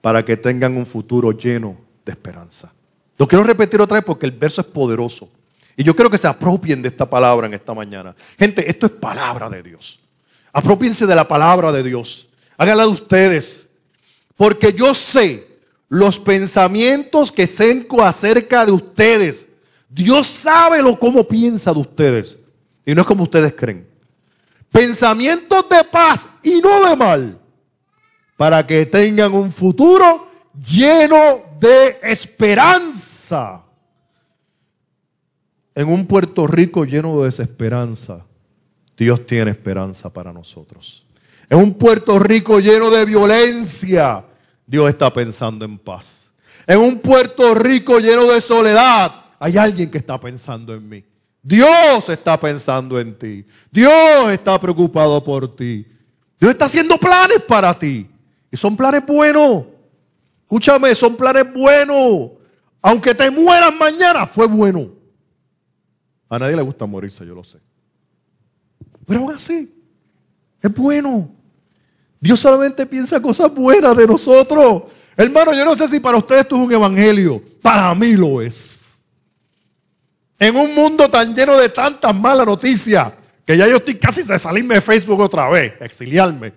para 0.00 0.24
que 0.24 0.36
tengan 0.36 0.76
un 0.76 0.86
futuro 0.86 1.32
lleno 1.32 1.76
de 2.04 2.12
esperanza. 2.12 2.72
Lo 3.16 3.26
quiero 3.26 3.44
repetir 3.44 3.80
otra 3.80 3.96
vez 3.96 4.04
porque 4.04 4.26
el 4.26 4.32
verso 4.32 4.60
es 4.60 4.66
poderoso. 4.66 5.28
Y 5.76 5.84
yo 5.84 5.94
quiero 5.94 6.10
que 6.10 6.18
se 6.18 6.26
apropien 6.26 6.82
de 6.82 6.88
esta 6.88 7.08
palabra 7.08 7.46
en 7.46 7.54
esta 7.54 7.72
mañana. 7.74 8.14
Gente, 8.38 8.68
esto 8.68 8.86
es 8.86 8.92
palabra 8.92 9.48
de 9.48 9.62
Dios. 9.62 10.00
Apropiense 10.52 11.06
de 11.06 11.14
la 11.14 11.26
palabra 11.26 11.70
de 11.72 11.82
Dios. 11.82 12.28
Háganla 12.56 12.84
de 12.84 12.90
ustedes. 12.90 13.67
Porque 14.38 14.72
yo 14.72 14.94
sé 14.94 15.48
los 15.88 16.16
pensamientos 16.16 17.32
que 17.32 17.44
senco 17.44 18.04
acerca 18.04 18.64
de 18.64 18.70
ustedes. 18.70 19.48
Dios 19.88 20.28
sabe 20.28 20.80
lo 20.80 20.96
cómo 20.96 21.26
piensa 21.26 21.72
de 21.72 21.80
ustedes. 21.80 22.38
Y 22.86 22.94
no 22.94 23.00
es 23.00 23.06
como 23.06 23.24
ustedes 23.24 23.52
creen. 23.52 23.84
Pensamientos 24.70 25.68
de 25.68 25.82
paz 25.82 26.28
y 26.40 26.60
no 26.60 26.88
de 26.88 26.94
mal. 26.94 27.38
Para 28.36 28.64
que 28.64 28.86
tengan 28.86 29.34
un 29.34 29.50
futuro 29.50 30.28
lleno 30.54 31.42
de 31.58 31.98
esperanza. 32.02 33.64
En 35.74 35.88
un 35.88 36.06
Puerto 36.06 36.46
Rico 36.46 36.84
lleno 36.84 37.18
de 37.18 37.24
desesperanza, 37.24 38.24
Dios 38.96 39.26
tiene 39.26 39.50
esperanza 39.50 40.12
para 40.12 40.32
nosotros. 40.32 41.07
En 41.50 41.58
un 41.58 41.74
Puerto 41.74 42.18
Rico 42.18 42.60
lleno 42.60 42.90
de 42.90 43.04
violencia, 43.04 44.24
Dios 44.66 44.88
está 44.90 45.12
pensando 45.12 45.64
en 45.64 45.78
paz. 45.78 46.32
En 46.66 46.78
un 46.78 47.00
Puerto 47.00 47.54
Rico 47.54 47.98
lleno 47.98 48.26
de 48.26 48.40
soledad, 48.40 49.24
hay 49.38 49.56
alguien 49.56 49.90
que 49.90 49.98
está 49.98 50.20
pensando 50.20 50.74
en 50.74 50.88
mí. 50.88 51.04
Dios 51.42 52.08
está 52.10 52.38
pensando 52.38 53.00
en 53.00 53.18
ti. 53.18 53.46
Dios 53.70 54.30
está 54.30 54.60
preocupado 54.60 55.24
por 55.24 55.56
ti. 55.56 55.86
Dios 56.38 56.52
está 56.52 56.66
haciendo 56.66 56.98
planes 56.98 57.40
para 57.46 57.76
ti. 57.78 58.06
Y 58.50 58.56
son 58.56 58.76
planes 58.76 59.06
buenos. 59.06 59.64
Escúchame, 60.42 60.94
son 60.94 61.16
planes 61.16 61.50
buenos. 61.52 62.32
Aunque 62.82 63.14
te 63.14 63.30
mueras 63.30 63.74
mañana, 63.74 64.26
fue 64.26 64.46
bueno. 64.46 64.90
A 66.28 66.38
nadie 66.38 66.56
le 66.56 66.62
gusta 66.62 66.84
morirse, 66.84 67.26
yo 67.26 67.34
lo 67.34 67.42
sé. 67.42 67.58
Pero 69.06 69.20
aún 69.20 69.32
así, 69.32 69.74
es 70.60 70.74
bueno. 70.74 71.37
Dios 72.20 72.40
solamente 72.40 72.86
piensa 72.86 73.20
cosas 73.20 73.52
buenas 73.54 73.96
de 73.96 74.06
nosotros. 74.06 74.84
Hermano, 75.16 75.52
yo 75.54 75.64
no 75.64 75.76
sé 75.76 75.88
si 75.88 76.00
para 76.00 76.16
ustedes 76.16 76.42
esto 76.42 76.56
es 76.56 76.66
un 76.66 76.72
evangelio. 76.72 77.42
Para 77.62 77.94
mí 77.94 78.14
lo 78.14 78.40
es. 78.40 79.02
En 80.38 80.56
un 80.56 80.74
mundo 80.74 81.08
tan 81.08 81.34
lleno 81.34 81.56
de 81.56 81.68
tantas 81.68 82.14
malas 82.14 82.46
noticias, 82.46 83.12
que 83.44 83.56
ya 83.56 83.66
yo 83.66 83.78
estoy 83.78 83.96
casi 83.96 84.22
de 84.22 84.38
salirme 84.38 84.76
de 84.76 84.80
Facebook 84.80 85.20
otra 85.20 85.48
vez, 85.48 85.74
exiliarme. 85.80 86.52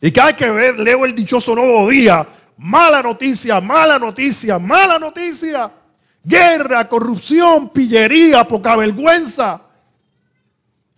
Y 0.00 0.10
cada 0.10 0.32
vez 0.32 0.36
que 0.36 0.82
leo 0.82 1.04
el 1.06 1.14
dichoso 1.14 1.54
nuevo 1.54 1.88
día, 1.88 2.26
mala 2.58 3.02
noticia, 3.02 3.60
mala 3.60 3.98
noticia, 3.98 4.58
mala 4.58 4.98
noticia. 4.98 5.70
Guerra, 6.22 6.88
corrupción, 6.88 7.70
pillería, 7.70 8.44
poca 8.44 8.76
vergüenza. 8.76 9.62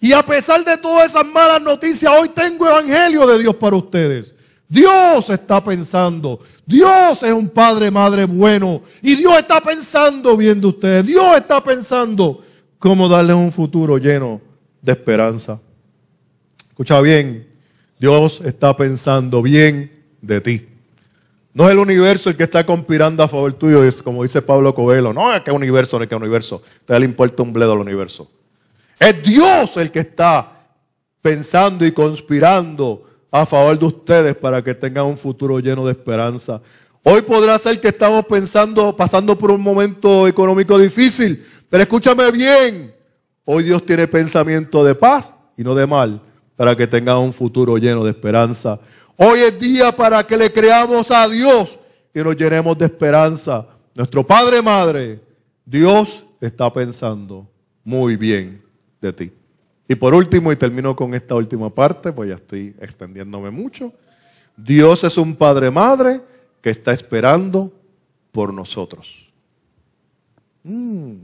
Y 0.00 0.12
a 0.12 0.22
pesar 0.22 0.64
de 0.64 0.76
todas 0.76 1.06
esas 1.06 1.26
malas 1.26 1.60
noticias, 1.60 2.12
hoy 2.16 2.28
tengo 2.28 2.68
evangelio 2.68 3.26
de 3.26 3.38
Dios 3.38 3.56
para 3.56 3.76
ustedes. 3.76 4.34
Dios 4.68 5.30
está 5.30 5.64
pensando. 5.64 6.40
Dios 6.66 7.22
es 7.22 7.32
un 7.32 7.48
padre, 7.48 7.90
madre 7.90 8.24
bueno. 8.24 8.82
Y 9.02 9.16
Dios 9.16 9.38
está 9.38 9.60
pensando 9.60 10.36
bien 10.36 10.60
de 10.60 10.66
ustedes. 10.66 11.06
Dios 11.06 11.36
está 11.36 11.62
pensando 11.62 12.42
cómo 12.78 13.08
darles 13.08 13.34
un 13.34 13.50
futuro 13.50 13.98
lleno 13.98 14.40
de 14.82 14.92
esperanza. 14.92 15.60
Escucha 16.68 17.00
bien. 17.00 17.48
Dios 17.98 18.40
está 18.44 18.76
pensando 18.76 19.42
bien 19.42 19.90
de 20.20 20.40
ti. 20.40 20.68
No 21.52 21.64
es 21.66 21.72
el 21.72 21.78
universo 21.78 22.30
el 22.30 22.36
que 22.36 22.44
está 22.44 22.64
conspirando 22.64 23.22
a 23.22 23.28
favor 23.28 23.52
tuyo, 23.54 23.82
como 24.04 24.22
dice 24.22 24.42
Pablo 24.42 24.72
Coelho. 24.74 25.12
No 25.12 25.34
es 25.34 25.42
que 25.42 25.50
universo, 25.50 25.96
no 25.96 26.04
es 26.04 26.08
que 26.08 26.14
universo. 26.14 26.62
Te 26.84 26.96
le 26.96 27.04
importa 27.04 27.42
un 27.42 27.52
bledo 27.52 27.72
al 27.72 27.78
universo. 27.78 28.30
Es 28.98 29.22
Dios 29.22 29.76
el 29.76 29.90
que 29.90 30.00
está 30.00 30.50
pensando 31.22 31.86
y 31.86 31.92
conspirando 31.92 33.04
a 33.30 33.46
favor 33.46 33.78
de 33.78 33.84
ustedes 33.84 34.34
para 34.34 34.62
que 34.62 34.74
tengan 34.74 35.04
un 35.04 35.16
futuro 35.16 35.60
lleno 35.60 35.86
de 35.86 35.92
esperanza. 35.92 36.60
Hoy 37.04 37.22
podrá 37.22 37.58
ser 37.58 37.80
que 37.80 37.88
estamos 37.88 38.26
pensando, 38.26 38.96
pasando 38.96 39.38
por 39.38 39.50
un 39.50 39.60
momento 39.60 40.26
económico 40.26 40.78
difícil, 40.78 41.46
pero 41.70 41.82
escúchame 41.82 42.30
bien, 42.32 42.94
hoy 43.44 43.64
Dios 43.64 43.84
tiene 43.86 44.08
pensamiento 44.08 44.84
de 44.84 44.94
paz 44.94 45.32
y 45.56 45.62
no 45.62 45.74
de 45.74 45.86
mal 45.86 46.20
para 46.56 46.74
que 46.74 46.86
tengan 46.86 47.18
un 47.18 47.32
futuro 47.32 47.78
lleno 47.78 48.02
de 48.04 48.10
esperanza. 48.10 48.80
Hoy 49.16 49.40
es 49.40 49.58
día 49.58 49.94
para 49.94 50.26
que 50.26 50.36
le 50.36 50.52
creamos 50.52 51.10
a 51.10 51.28
Dios 51.28 51.78
y 52.12 52.18
nos 52.18 52.36
llenemos 52.36 52.76
de 52.76 52.86
esperanza. 52.86 53.66
Nuestro 53.94 54.26
Padre 54.26 54.60
Madre, 54.60 55.20
Dios 55.64 56.24
está 56.40 56.72
pensando 56.72 57.46
muy 57.84 58.16
bien 58.16 58.67
de 59.00 59.12
ti. 59.12 59.32
Y 59.88 59.94
por 59.94 60.14
último, 60.14 60.52
y 60.52 60.56
termino 60.56 60.94
con 60.94 61.14
esta 61.14 61.34
última 61.34 61.70
parte, 61.70 62.12
pues 62.12 62.28
ya 62.28 62.34
estoy 62.34 62.74
extendiéndome 62.80 63.50
mucho. 63.50 63.92
Dios 64.56 65.04
es 65.04 65.16
un 65.16 65.34
Padre 65.34 65.70
Madre 65.70 66.20
que 66.60 66.70
está 66.70 66.92
esperando 66.92 67.72
por 68.32 68.52
nosotros. 68.52 69.32
Mm, 70.62 71.14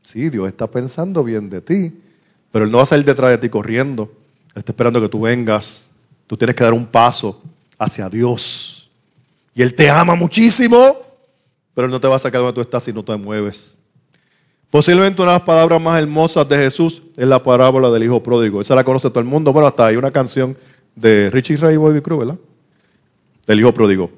sí, 0.00 0.30
Dios 0.30 0.48
está 0.48 0.66
pensando 0.66 1.22
bien 1.22 1.50
de 1.50 1.60
ti, 1.60 1.92
pero 2.50 2.64
Él 2.64 2.70
no 2.70 2.78
va 2.78 2.84
a 2.84 2.86
salir 2.86 3.04
detrás 3.04 3.30
de 3.30 3.38
ti 3.38 3.48
corriendo. 3.50 4.10
Él 4.54 4.60
está 4.60 4.72
esperando 4.72 5.00
que 5.00 5.08
tú 5.08 5.20
vengas. 5.20 5.90
Tú 6.26 6.36
tienes 6.36 6.56
que 6.56 6.64
dar 6.64 6.72
un 6.72 6.86
paso 6.86 7.42
hacia 7.78 8.08
Dios. 8.08 8.90
Y 9.54 9.62
Él 9.62 9.74
te 9.74 9.90
ama 9.90 10.14
muchísimo, 10.14 10.96
pero 11.74 11.86
Él 11.86 11.90
no 11.90 12.00
te 12.00 12.08
va 12.08 12.16
a 12.16 12.18
sacar 12.18 12.40
donde 12.40 12.54
tú 12.54 12.62
estás 12.62 12.84
si 12.84 12.92
no 12.92 13.04
te 13.04 13.14
mueves. 13.16 13.78
Posiblemente 14.70 15.22
una 15.22 15.32
de 15.32 15.38
las 15.38 15.46
palabras 15.46 15.80
más 15.80 16.00
hermosas 16.00 16.48
de 16.48 16.56
Jesús 16.56 17.02
es 17.16 17.26
la 17.26 17.42
parábola 17.42 17.90
del 17.90 18.04
hijo 18.04 18.22
pródigo. 18.22 18.60
Esa 18.60 18.74
la 18.74 18.84
conoce 18.84 19.08
todo 19.10 19.20
el 19.20 19.26
mundo. 19.26 19.52
Bueno, 19.52 19.68
hasta 19.68 19.86
hay 19.86 19.96
una 19.96 20.10
canción 20.10 20.56
de 20.94 21.30
Richie 21.30 21.56
Ray 21.56 21.76
Bobby 21.76 22.00
Cruz, 22.00 22.18
¿verdad? 22.18 22.36
Del 23.46 23.60
hijo 23.60 23.72
pródigo. 23.72 24.10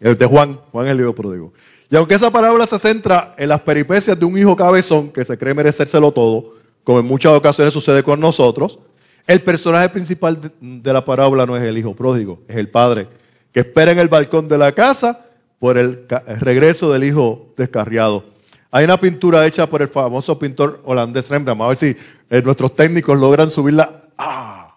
El 0.00 0.18
de 0.18 0.26
Juan, 0.26 0.58
Juan 0.72 0.88
el 0.88 1.00
hijo 1.00 1.14
pródigo. 1.14 1.52
Y 1.90 1.96
aunque 1.96 2.14
esa 2.14 2.30
parábola 2.30 2.66
se 2.66 2.78
centra 2.78 3.34
en 3.38 3.48
las 3.48 3.60
peripecias 3.60 4.18
de 4.18 4.24
un 4.24 4.36
hijo 4.36 4.54
cabezón 4.56 5.10
que 5.10 5.24
se 5.24 5.38
cree 5.38 5.54
merecérselo 5.54 6.12
todo, 6.12 6.54
como 6.84 7.00
en 7.00 7.06
muchas 7.06 7.32
ocasiones 7.32 7.72
sucede 7.72 8.02
con 8.02 8.20
nosotros, 8.20 8.78
el 9.26 9.42
personaje 9.42 9.88
principal 9.88 10.38
de 10.60 10.92
la 10.92 11.04
parábola 11.04 11.46
no 11.46 11.56
es 11.56 11.62
el 11.62 11.76
hijo 11.78 11.94
pródigo, 11.94 12.40
es 12.48 12.56
el 12.56 12.68
padre, 12.68 13.08
que 13.52 13.60
espera 13.60 13.92
en 13.92 13.98
el 13.98 14.08
balcón 14.08 14.48
de 14.48 14.58
la 14.58 14.72
casa 14.72 15.26
por 15.58 15.76
el 15.76 16.06
regreso 16.40 16.92
del 16.92 17.04
hijo 17.04 17.52
descarriado. 17.56 18.24
Hay 18.70 18.84
una 18.84 19.00
pintura 19.00 19.46
hecha 19.46 19.66
por 19.66 19.80
el 19.80 19.88
famoso 19.88 20.38
pintor 20.38 20.82
holandés 20.84 21.30
Rembrandt. 21.30 21.62
A 21.62 21.68
ver 21.68 21.76
si 21.76 21.96
eh, 22.30 22.42
nuestros 22.42 22.74
técnicos 22.74 23.18
logran 23.18 23.48
subirla. 23.48 24.02
Ah, 24.18 24.76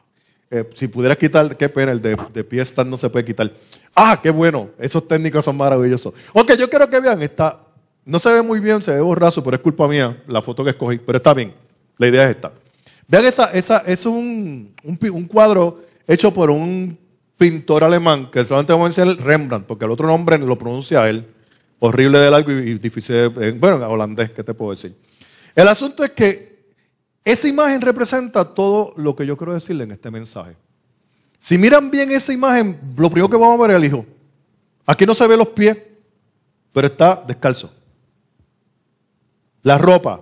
eh, 0.49 0.69
si 0.73 0.87
pudieras 0.89 1.17
quitar, 1.17 1.55
qué 1.55 1.69
pena, 1.69 1.93
el 1.93 2.01
de, 2.01 2.43
pie 2.43 2.61
stand 2.61 2.89
no 2.89 2.97
se 2.97 3.09
puede 3.09 3.23
quitar. 3.25 3.51
Ah, 3.95 4.19
qué 4.21 4.29
bueno, 4.29 4.69
esos 4.79 5.07
técnicos 5.07 5.45
son 5.45 5.55
maravillosos. 5.55 6.13
Ok, 6.33 6.53
yo 6.55 6.69
quiero 6.69 6.89
que 6.89 6.99
vean, 6.99 7.21
esta, 7.21 7.59
no 8.05 8.19
se 8.19 8.33
ve 8.33 8.41
muy 8.41 8.59
bien, 8.59 8.81
se 8.81 8.91
ve 8.91 8.99
borrazo, 8.99 9.41
pero 9.43 9.55
es 9.55 9.61
culpa 9.61 9.87
mía 9.87 10.21
la 10.27 10.41
foto 10.41 10.63
que 10.63 10.71
escogí, 10.71 10.97
pero 10.97 11.17
está 11.17 11.33
bien, 11.33 11.53
la 11.97 12.07
idea 12.07 12.25
es 12.25 12.35
esta. 12.35 12.51
Vean, 13.07 13.25
esa, 13.25 13.45
esa 13.53 13.77
es 13.85 14.05
un, 14.05 14.73
un, 14.83 15.25
cuadro 15.25 15.83
hecho 16.05 16.33
por 16.33 16.49
un 16.49 16.97
pintor 17.37 17.85
alemán, 17.85 18.29
que 18.29 18.43
solamente 18.43 18.73
vamos 18.73 18.97
a 18.97 19.03
decir 19.05 19.23
Rembrandt, 19.23 19.65
porque 19.65 19.85
el 19.85 19.91
otro 19.91 20.05
nombre 20.07 20.37
lo 20.37 20.57
pronuncia 20.57 21.09
él, 21.09 21.25
horrible 21.81 22.19
de 22.19 22.31
largo 22.31 22.51
y, 22.51 22.77
difícil, 22.77 23.33
de, 23.33 23.51
bueno, 23.53 23.87
holandés, 23.89 24.31
¿qué 24.31 24.43
te 24.43 24.53
puedo 24.53 24.71
decir? 24.71 24.95
El 25.55 25.67
asunto 25.67 26.03
es 26.03 26.11
que 26.11 26.65
esa 27.23 27.47
imagen 27.47 27.81
representa 27.81 28.45
todo 28.45 28.93
lo 28.97 29.15
que 29.15 29.25
yo 29.25 29.35
quiero 29.35 29.53
decirle 29.53 29.83
en 29.83 29.91
este 29.91 30.11
mensaje. 30.11 30.55
Si 31.39 31.57
miran 31.57 31.89
bien 31.89 32.11
esa 32.11 32.31
imagen, 32.31 32.79
lo 32.95 33.09
primero 33.09 33.29
que 33.29 33.35
vamos 33.35 33.59
a 33.59 33.61
ver 33.63 33.71
es 33.71 33.77
el 33.77 33.85
hijo. 33.85 34.05
Aquí 34.85 35.07
no 35.07 35.13
se 35.15 35.25
ve 35.25 35.35
los 35.35 35.47
pies, 35.49 35.75
pero 36.71 36.85
está 36.85 37.23
descalzo. 37.27 37.73
La 39.63 39.79
ropa, 39.79 40.21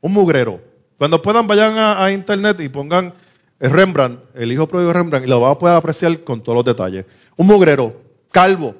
un 0.00 0.12
mugrero. 0.12 0.60
Cuando 0.96 1.20
puedan, 1.20 1.46
vayan 1.46 1.76
a, 1.76 2.10
internet 2.12 2.60
y 2.60 2.70
pongan 2.70 3.12
Rembrandt, 3.60 4.20
el 4.34 4.52
hijo 4.52 4.66
pródigo 4.66 4.88
de 4.88 4.94
Rembrandt, 4.94 5.26
y 5.26 5.30
lo 5.30 5.40
van 5.40 5.52
a 5.52 5.58
poder 5.58 5.76
apreciar 5.76 6.18
con 6.20 6.42
todos 6.42 6.56
los 6.56 6.64
detalles. 6.64 7.04
Un 7.36 7.46
mugrero, 7.46 7.94
calvo, 8.30 8.74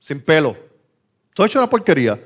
sin 0.00 0.20
pelo, 0.20 0.69
todo 1.40 1.46
hecho 1.46 1.58
una 1.58 1.70
porquería. 1.70 2.22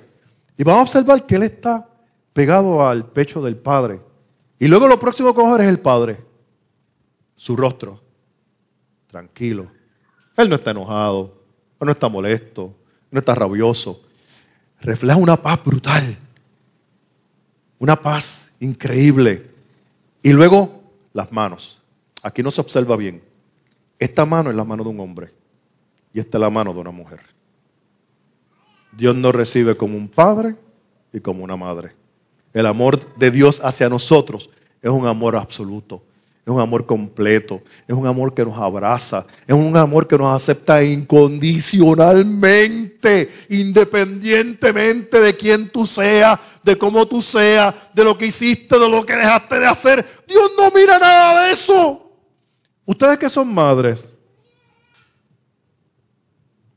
Y 0.58 0.64
vamos 0.64 0.80
a 0.80 0.82
observar 0.82 1.24
que 1.24 1.36
él 1.36 1.44
está 1.44 1.88
pegado 2.32 2.84
al 2.84 3.06
pecho 3.06 3.40
del 3.40 3.56
padre. 3.56 4.00
Y 4.58 4.66
luego 4.66 4.88
lo 4.88 4.98
próximo 4.98 5.32
que 5.32 5.40
vamos 5.40 5.54
a 5.54 5.58
ver 5.58 5.66
es 5.66 5.70
el 5.70 5.78
padre, 5.78 6.18
su 7.36 7.54
rostro, 7.54 8.02
tranquilo. 9.06 9.70
Él 10.36 10.48
no 10.48 10.56
está 10.56 10.72
enojado, 10.72 11.32
él 11.78 11.86
no 11.86 11.92
está 11.92 12.08
molesto, 12.08 12.74
no 13.12 13.20
está 13.20 13.36
rabioso. 13.36 14.02
Refleja 14.80 15.16
una 15.16 15.40
paz 15.40 15.62
brutal. 15.64 16.02
Una 17.78 17.94
paz 17.94 18.52
increíble. 18.58 19.48
Y 20.24 20.32
luego 20.32 20.82
las 21.12 21.30
manos. 21.30 21.80
Aquí 22.20 22.42
no 22.42 22.50
se 22.50 22.60
observa 22.60 22.96
bien. 22.96 23.22
Esta 23.96 24.26
mano 24.26 24.50
es 24.50 24.56
la 24.56 24.64
mano 24.64 24.82
de 24.82 24.90
un 24.90 24.98
hombre 24.98 25.32
y 26.12 26.18
esta 26.18 26.36
es 26.36 26.40
la 26.40 26.50
mano 26.50 26.74
de 26.74 26.80
una 26.80 26.90
mujer. 26.90 27.33
Dios 28.96 29.16
nos 29.16 29.34
recibe 29.34 29.76
como 29.76 29.96
un 29.96 30.08
padre 30.08 30.56
y 31.12 31.20
como 31.20 31.44
una 31.44 31.56
madre. 31.56 31.92
El 32.52 32.66
amor 32.66 33.00
de 33.16 33.30
Dios 33.30 33.60
hacia 33.64 33.88
nosotros 33.88 34.50
es 34.80 34.90
un 34.90 35.06
amor 35.06 35.36
absoluto. 35.36 36.02
Es 36.46 36.52
un 36.52 36.60
amor 36.60 36.84
completo, 36.84 37.62
es 37.88 37.94
un 37.94 38.06
amor 38.06 38.34
que 38.34 38.44
nos 38.44 38.58
abraza, 38.58 39.24
es 39.46 39.54
un 39.54 39.74
amor 39.78 40.06
que 40.06 40.18
nos 40.18 40.36
acepta 40.36 40.84
incondicionalmente, 40.84 43.30
independientemente 43.48 45.20
de 45.20 45.34
quién 45.34 45.70
tú 45.70 45.86
seas, 45.86 46.38
de 46.62 46.76
cómo 46.76 47.06
tú 47.06 47.22
seas, 47.22 47.74
de 47.94 48.04
lo 48.04 48.18
que 48.18 48.26
hiciste, 48.26 48.78
de 48.78 48.88
lo 48.90 49.06
que 49.06 49.16
dejaste 49.16 49.58
de 49.58 49.66
hacer. 49.66 50.04
Dios 50.28 50.50
no 50.58 50.70
mira 50.70 50.98
nada 50.98 51.46
de 51.46 51.52
eso. 51.52 52.12
Ustedes 52.84 53.16
que 53.16 53.30
son 53.30 53.54
madres, 53.54 54.13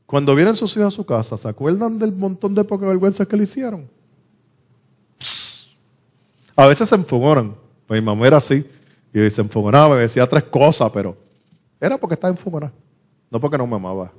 cuando 0.08 0.34
vienen 0.34 0.56
sus 0.56 0.74
hijos 0.74 0.86
a 0.86 0.96
su 0.96 1.04
casa, 1.04 1.36
¿se 1.36 1.46
acuerdan 1.46 1.98
del 1.98 2.12
montón 2.12 2.54
de 2.54 2.64
poca 2.64 2.86
vergüenza 2.86 3.26
que 3.26 3.36
le 3.36 3.42
hicieron? 3.42 3.86
A 6.56 6.66
veces 6.66 6.88
se 6.88 6.94
enfogonan. 6.94 7.54
Mi 7.90 8.00
mamá 8.00 8.26
era 8.26 8.38
así. 8.38 8.66
Y 9.12 9.28
se 9.28 9.42
enfogonaba 9.42 9.96
y 9.96 10.00
decía 10.00 10.26
tres 10.26 10.44
cosas, 10.44 10.90
pero 10.92 11.14
era 11.78 11.98
porque 11.98 12.14
estaba 12.14 12.30
enfogonada, 12.30 12.72
no 13.30 13.38
porque 13.38 13.58
no 13.58 13.66
me 13.66 13.76
amaba. 13.76 14.10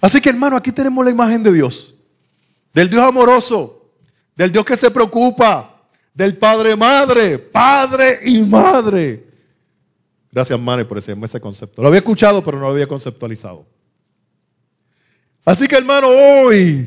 Así 0.00 0.20
que 0.20 0.28
hermano, 0.28 0.56
aquí 0.56 0.70
tenemos 0.70 1.04
la 1.04 1.10
imagen 1.10 1.42
de 1.42 1.54
Dios, 1.54 1.92
del 2.72 2.88
Dios 2.88 3.02
amoroso, 3.02 3.90
del 4.36 4.52
Dios 4.52 4.64
que 4.64 4.76
se 4.76 4.92
preocupa, 4.92 5.88
del 6.14 6.38
Padre 6.38 6.76
Madre, 6.76 7.36
Padre 7.36 8.20
y 8.26 8.42
Madre. 8.42 9.26
Gracias, 10.30 10.60
Mane, 10.60 10.84
por 10.84 10.98
ese, 10.98 11.16
ese 11.20 11.40
concepto. 11.40 11.82
Lo 11.82 11.88
había 11.88 11.98
escuchado, 11.98 12.44
pero 12.44 12.60
no 12.60 12.66
lo 12.66 12.74
había 12.74 12.86
conceptualizado. 12.86 13.66
Así 15.44 15.66
que, 15.66 15.76
hermano, 15.76 16.08
hoy, 16.08 16.86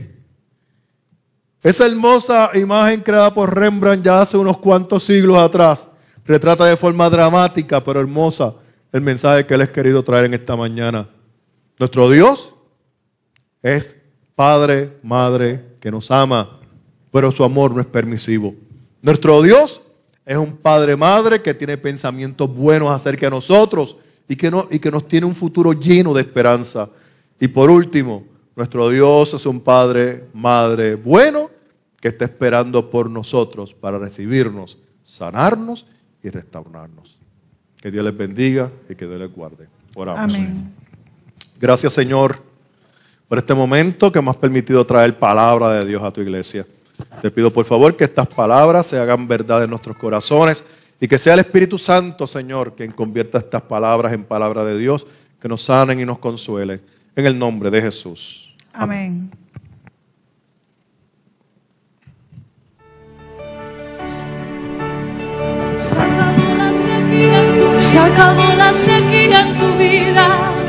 esa 1.63 1.85
hermosa 1.85 2.51
imagen 2.55 3.01
creada 3.01 3.33
por 3.33 3.57
Rembrandt 3.57 4.05
ya 4.05 4.21
hace 4.21 4.37
unos 4.37 4.57
cuantos 4.57 5.03
siglos 5.03 5.37
atrás, 5.37 5.87
retrata 6.25 6.65
de 6.65 6.77
forma 6.77 7.09
dramática 7.09 7.83
pero 7.83 7.99
hermosa 7.99 8.53
el 8.91 9.01
mensaje 9.01 9.45
que 9.45 9.53
Él 9.53 9.61
ha 9.61 9.71
querido 9.71 10.03
traer 10.03 10.25
en 10.25 10.33
esta 10.33 10.55
mañana. 10.55 11.09
Nuestro 11.79 12.09
Dios 12.09 12.53
es 13.61 13.97
Padre, 14.35 14.97
Madre, 15.01 15.63
que 15.79 15.89
nos 15.89 16.11
ama, 16.11 16.59
pero 17.11 17.31
su 17.31 17.43
amor 17.43 17.73
no 17.73 17.81
es 17.81 17.87
permisivo. 17.87 18.53
Nuestro 19.01 19.41
Dios 19.41 19.81
es 20.25 20.37
un 20.37 20.55
Padre, 20.57 20.95
Madre 20.95 21.41
que 21.41 21.53
tiene 21.53 21.77
pensamientos 21.77 22.53
buenos 22.53 22.89
acerca 22.89 23.25
de 23.25 23.31
nosotros 23.31 23.97
y 24.27 24.35
que, 24.35 24.51
no, 24.51 24.67
y 24.69 24.79
que 24.79 24.91
nos 24.91 25.07
tiene 25.07 25.25
un 25.25 25.35
futuro 25.35 25.73
lleno 25.73 26.13
de 26.13 26.21
esperanza. 26.21 26.89
Y 27.39 27.47
por 27.47 27.71
último, 27.71 28.32
nuestro 28.55 28.89
Dios 28.89 29.33
es 29.33 29.45
un 29.45 29.59
Padre, 29.59 30.25
Madre 30.33 30.95
bueno 30.95 31.49
que 31.99 32.09
está 32.09 32.25
esperando 32.25 32.89
por 32.89 33.09
nosotros 33.09 33.73
para 33.73 33.97
recibirnos, 33.97 34.77
sanarnos 35.01 35.85
y 36.21 36.29
restaurarnos. 36.29 37.19
Que 37.81 37.91
Dios 37.91 38.03
les 38.03 38.15
bendiga 38.15 38.69
y 38.89 38.95
que 38.95 39.05
Dios 39.05 39.19
les 39.19 39.33
guarde. 39.33 39.67
Oramos. 39.95 40.35
Amén. 40.35 40.73
Gracias 41.59 41.93
Señor 41.93 42.41
por 43.27 43.37
este 43.37 43.53
momento 43.53 44.11
que 44.11 44.21
me 44.21 44.29
has 44.29 44.35
permitido 44.35 44.85
traer 44.85 45.17
palabra 45.17 45.71
de 45.71 45.85
Dios 45.85 46.03
a 46.03 46.11
tu 46.11 46.21
iglesia. 46.21 46.65
Te 47.21 47.31
pido 47.31 47.51
por 47.51 47.65
favor 47.65 47.95
que 47.95 48.03
estas 48.03 48.27
palabras 48.27 48.85
se 48.85 48.99
hagan 48.99 49.27
verdad 49.27 49.63
en 49.63 49.69
nuestros 49.69 49.97
corazones 49.97 50.63
y 50.99 51.07
que 51.07 51.17
sea 51.17 51.33
el 51.33 51.39
Espíritu 51.39 51.77
Santo, 51.77 52.27
Señor, 52.27 52.75
quien 52.75 52.91
convierta 52.91 53.39
estas 53.39 53.61
palabras 53.63 54.13
en 54.13 54.23
palabra 54.23 54.63
de 54.63 54.77
Dios, 54.77 55.05
que 55.41 55.49
nos 55.49 55.63
sanen 55.63 55.99
y 55.99 56.05
nos 56.05 56.19
consuelen 56.19 56.81
en 57.15 57.25
el 57.25 57.37
nombre 57.37 57.69
de 57.69 57.81
Jesús. 57.81 58.55
Amén. 58.73 59.29
Amén. 59.31 59.43
Se 67.77 67.99
acabó 67.99 68.53
la 68.55 68.73
sequía 68.73 69.47
en 69.47 69.55
tu 69.55 69.77
vida. 69.77 70.62